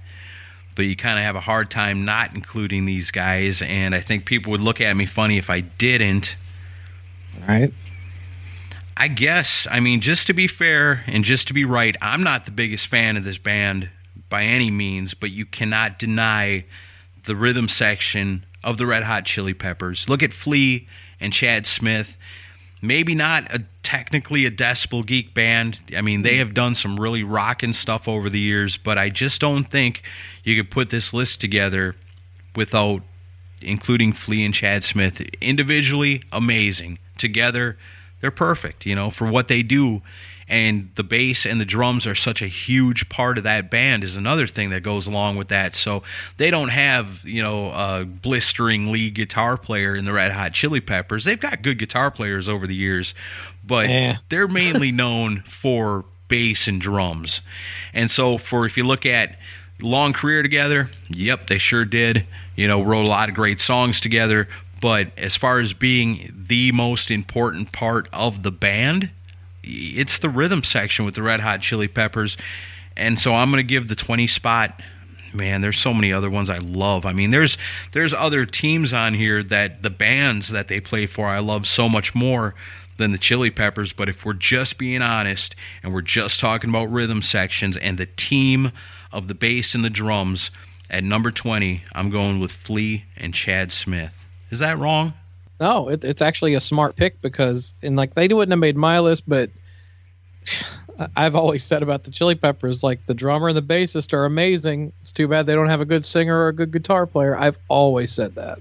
[0.77, 3.63] but you kind of have a hard time not including these guys.
[3.63, 6.37] And I think people would look at me funny if I didn't.
[7.41, 7.73] All right.
[8.95, 12.45] I guess, I mean, just to be fair and just to be right, I'm not
[12.45, 13.89] the biggest fan of this band
[14.29, 16.65] by any means, but you cannot deny
[17.23, 20.07] the rhythm section of the Red Hot Chili Peppers.
[20.07, 20.87] Look at Flea
[21.19, 22.17] and Chad Smith.
[22.83, 25.79] Maybe not a technically a Decibel Geek band.
[25.95, 26.39] I mean, they hmm.
[26.39, 30.01] have done some really rocking stuff over the years, but I just don't think
[30.43, 31.95] you could put this list together
[32.53, 33.01] without
[33.61, 35.21] including Flea and Chad Smith.
[35.39, 36.99] Individually, amazing.
[37.17, 37.77] Together,
[38.19, 40.01] they're perfect, you know, for what they do
[40.49, 44.15] and the bass and the drums are such a huge part of that band is
[44.15, 46.03] another thing that goes along with that so
[46.37, 50.79] they don't have you know a blistering lead guitar player in the red hot chili
[50.79, 53.13] peppers they've got good guitar players over the years
[53.67, 54.17] but yeah.
[54.29, 57.41] they're mainly known for bass and drums
[57.93, 59.37] and so for if you look at
[59.81, 64.01] long career together yep they sure did you know wrote a lot of great songs
[64.01, 64.47] together
[64.81, 69.09] but as far as being the most important part of the band
[69.67, 72.37] it's the rhythm section with the Red Hot Chili Peppers.
[72.95, 74.81] And so I'm going to give the 20 spot
[75.33, 77.05] man, there's so many other ones I love.
[77.05, 77.59] I mean, there's
[77.91, 81.87] there's other teams on here that the bands that they play for I love so
[81.87, 82.55] much more
[82.97, 83.93] than the Chili Peppers.
[83.93, 88.05] But if we're just being honest and we're just talking about rhythm sections and the
[88.05, 88.71] team
[89.11, 90.51] of the bass and the drums,
[90.89, 94.13] at number 20, I'm going with Flea and Chad Smith.
[94.49, 95.13] Is that wrong?
[95.59, 98.99] No, it, it's actually a smart pick because, and like they wouldn't have made my
[98.99, 99.49] list, but
[101.15, 104.93] I've always said about the Chili Peppers, like the drummer and the bassist are amazing.
[105.01, 107.37] It's too bad they don't have a good singer or a good guitar player.
[107.37, 108.59] I've always said that.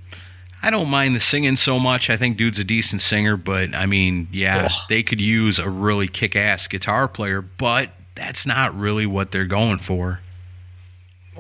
[0.66, 2.10] I don't mind the singing so much.
[2.10, 4.70] I think dude's a decent singer, but I mean, yeah, Ugh.
[4.88, 9.46] they could use a really kick ass guitar player, but that's not really what they're
[9.46, 10.18] going for.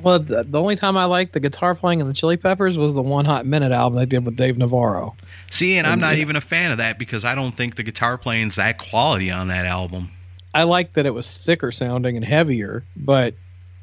[0.00, 3.02] Well, the, only time I liked the guitar playing in the Chili Peppers was the
[3.02, 5.16] One Hot Minute album they did with Dave Navarro.
[5.50, 7.82] See, and, and I'm not even a fan of that because I don't think the
[7.82, 10.10] guitar playing's that quality on that album.
[10.54, 13.34] I like that it was thicker sounding and heavier, but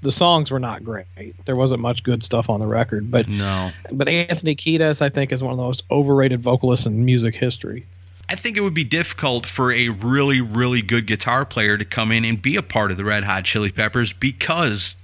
[0.03, 1.05] the songs were not great.
[1.45, 3.71] There wasn't much good stuff on the record, but no.
[3.91, 7.85] But Anthony Kiedis, I think, is one of the most overrated vocalists in music history.
[8.29, 12.11] I think it would be difficult for a really, really good guitar player to come
[12.11, 14.97] in and be a part of the Red Hot Chili Peppers because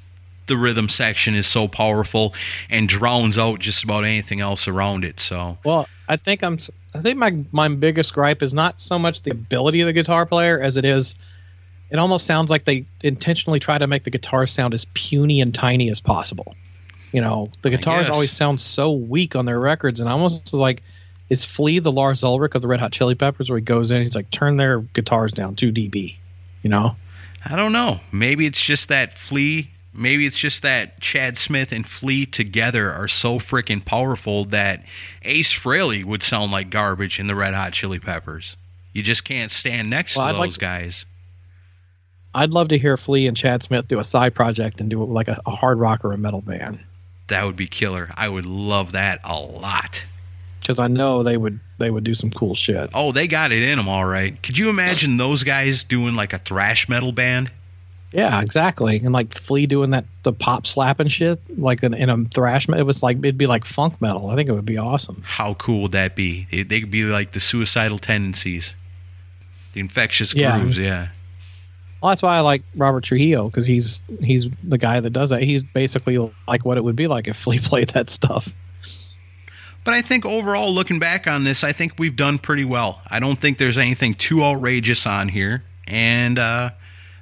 [0.47, 2.33] the rhythm section is so powerful
[2.69, 5.19] and drowns out just about anything else around it.
[5.19, 6.59] So well, I think I'm.
[6.93, 10.25] I think my my biggest gripe is not so much the ability of the guitar
[10.25, 11.15] player as it is.
[11.91, 15.53] It almost sounds like they intentionally try to make the guitar sound as puny and
[15.53, 16.55] tiny as possible.
[17.11, 20.83] You know, the guitars always sound so weak on their records, and I almost like,
[21.29, 24.03] is Flea the Lars Ulrich of the Red Hot Chili Peppers, where he goes in,
[24.03, 26.15] he's like, turn their guitars down two dB.
[26.61, 26.95] You know,
[27.45, 27.99] I don't know.
[28.11, 33.07] Maybe it's just that Flea Maybe it's just that Chad Smith and Flea together are
[33.07, 34.83] so freaking powerful that
[35.23, 38.55] Ace Frehley would sound like garbage in the Red Hot Chili Peppers.
[38.93, 41.05] You just can't stand next well, to I'd those like to, guys.
[42.33, 45.27] I'd love to hear Flea and Chad Smith do a side project and do like
[45.27, 46.79] a, a hard rock or a metal band.
[47.27, 48.09] That would be killer.
[48.15, 50.05] I would love that a lot.
[50.61, 52.89] Because I know they would they would do some cool shit.
[52.93, 54.41] Oh, they got it in them, all right.
[54.43, 57.51] Could you imagine those guys doing like a thrash metal band?
[58.11, 58.97] Yeah, exactly.
[58.97, 62.81] And like Flea doing that the pop slapping shit like in, in a thrash metal.
[62.81, 64.29] It was like it'd be like funk metal.
[64.29, 65.23] I think it would be awesome.
[65.25, 66.47] How cool would that be?
[66.51, 68.73] They, they could be like the suicidal tendencies,
[69.73, 70.77] the infectious grooves.
[70.77, 70.85] Yeah.
[70.85, 71.07] yeah.
[72.01, 75.41] Well, that's why I like Robert Trujillo because he's he's the guy that does that.
[75.41, 78.53] He's basically like what it would be like if Flea played that stuff.
[79.83, 83.01] But I think overall, looking back on this, I think we've done pretty well.
[83.07, 86.71] I don't think there's anything too outrageous on here, and uh,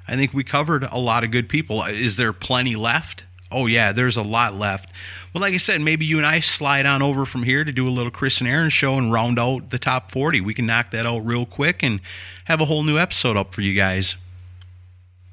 [0.06, 1.82] I think we covered a lot of good people.
[1.84, 3.24] Is there plenty left?
[3.50, 4.90] Oh, yeah, there's a lot left.
[5.32, 7.88] Well, like I said, maybe you and I slide on over from here to do
[7.88, 10.42] a little Chris and Aaron show and round out the top 40.
[10.42, 12.00] We can knock that out real quick and
[12.44, 14.16] have a whole new episode up for you guys.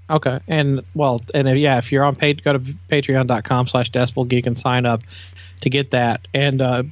[0.09, 0.39] Okay.
[0.47, 4.45] And, well, and if, yeah, if you're on page, go to patreon.com slash decibel geek
[4.45, 5.01] and sign up
[5.61, 6.27] to get that.
[6.33, 6.83] And, uh,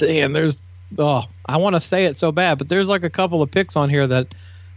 [0.00, 0.62] and there's,
[0.98, 3.76] oh, I want to say it so bad, but there's like a couple of picks
[3.76, 4.34] on here that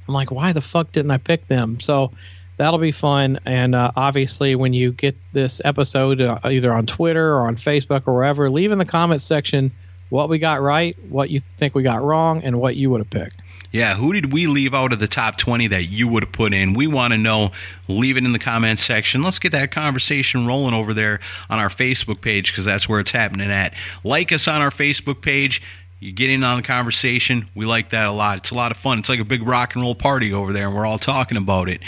[0.08, 1.80] I'm like, why the fuck didn't I pick them?
[1.80, 2.12] So,
[2.58, 3.40] that'll be fun.
[3.46, 8.08] And uh, obviously, when you get this episode, uh, either on Twitter or on Facebook
[8.08, 9.72] or wherever, leave in the comments section
[10.10, 13.10] what we got right, what you think we got wrong, and what you would have
[13.10, 13.42] picked.
[13.78, 16.52] Yeah, who did we leave out of the top 20 that you would have put
[16.52, 16.74] in?
[16.74, 17.52] We want to know.
[17.88, 19.22] Leave it in the comments section.
[19.22, 23.12] Let's get that conversation rolling over there on our Facebook page because that's where it's
[23.12, 23.76] happening at.
[24.04, 25.62] Like us on our Facebook page.
[26.00, 27.50] You get in on the conversation.
[27.54, 28.40] We like that a lot.
[28.40, 28.98] It's a lot of fun.
[28.98, 31.70] It's like a big rock and roll party over there, and we're all talking about
[31.70, 31.82] it.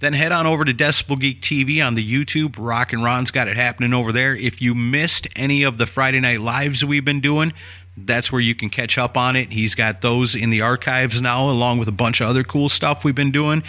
[0.00, 2.56] Then head on over to Decibel Geek TV on the YouTube.
[2.58, 4.34] Rock and Ron's got it happening over there.
[4.34, 7.52] If you missed any of the Friday night lives we've been doing,
[7.96, 9.52] that's where you can catch up on it.
[9.52, 13.04] He's got those in the archives now, along with a bunch of other cool stuff
[13.04, 13.62] we've been doing.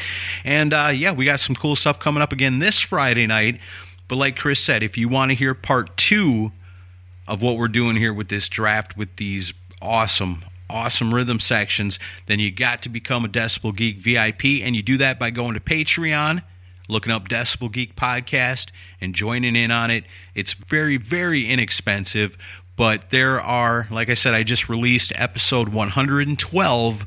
[0.43, 3.59] And uh, yeah, we got some cool stuff coming up again this Friday night.
[4.07, 6.51] But like Chris said, if you want to hear part two
[7.27, 12.39] of what we're doing here with this draft with these awesome, awesome rhythm sections, then
[12.39, 14.63] you got to become a Decibel Geek VIP.
[14.63, 16.41] And you do that by going to Patreon,
[16.89, 20.05] looking up Decibel Geek Podcast, and joining in on it.
[20.35, 22.37] It's very, very inexpensive.
[22.77, 27.05] But there are, like I said, I just released episode 112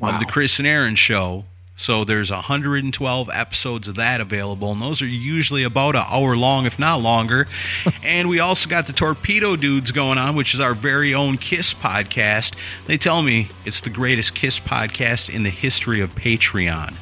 [0.00, 0.08] wow.
[0.08, 1.44] of the Chris and Aaron Show
[1.80, 6.66] so there's 112 episodes of that available, and those are usually about an hour long,
[6.66, 7.48] if not longer.
[8.02, 11.72] and we also got the Torpedo Dudes going on, which is our very own Kiss
[11.72, 12.54] podcast.
[12.84, 16.96] They tell me it's the greatest Kiss podcast in the history of Patreon.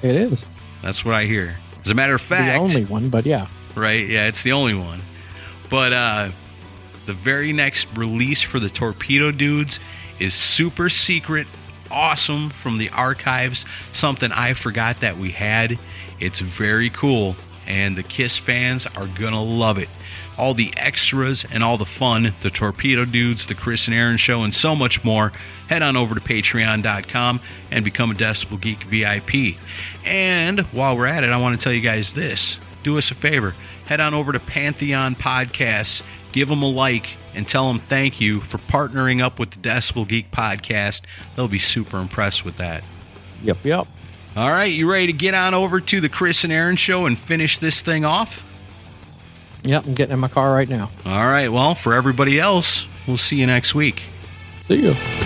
[0.00, 0.46] It is.
[0.80, 1.58] That's what I hear.
[1.84, 4.74] As a matter of fact, the only one, but yeah, right, yeah, it's the only
[4.74, 5.02] one.
[5.68, 6.30] But uh,
[7.06, 9.80] the very next release for the Torpedo Dudes
[10.18, 11.46] is super secret
[11.90, 15.78] awesome from the archives, something I forgot that we had.
[16.18, 17.36] It's very cool,
[17.66, 19.88] and the Kiss fans are to love it.
[20.38, 24.42] all the extras and all the fun, the Torpedo Dudes, the Chris and Aaron Show,
[24.42, 25.32] and so much more,
[25.68, 27.40] head on over to patreon.com
[27.70, 29.56] and become a Decibel Geek VIP.
[30.04, 33.16] And while we're at it, I want to tell you guys this do us a
[33.16, 33.52] favor
[33.86, 38.40] head on over to Pantheon Podcasts, give them a like, and tell them thank you
[38.40, 41.02] for partnering up with the Decibel Geek Podcast.
[41.34, 42.84] They'll be super impressed with that.
[43.42, 43.86] Yep, yep.
[44.36, 47.18] All right, you ready to get on over to the Chris and Aaron show and
[47.18, 48.42] finish this thing off?
[49.62, 50.90] Yep, I'm getting in my car right now.
[51.04, 54.02] All right, well, for everybody else, we'll see you next week.
[54.68, 55.25] See you.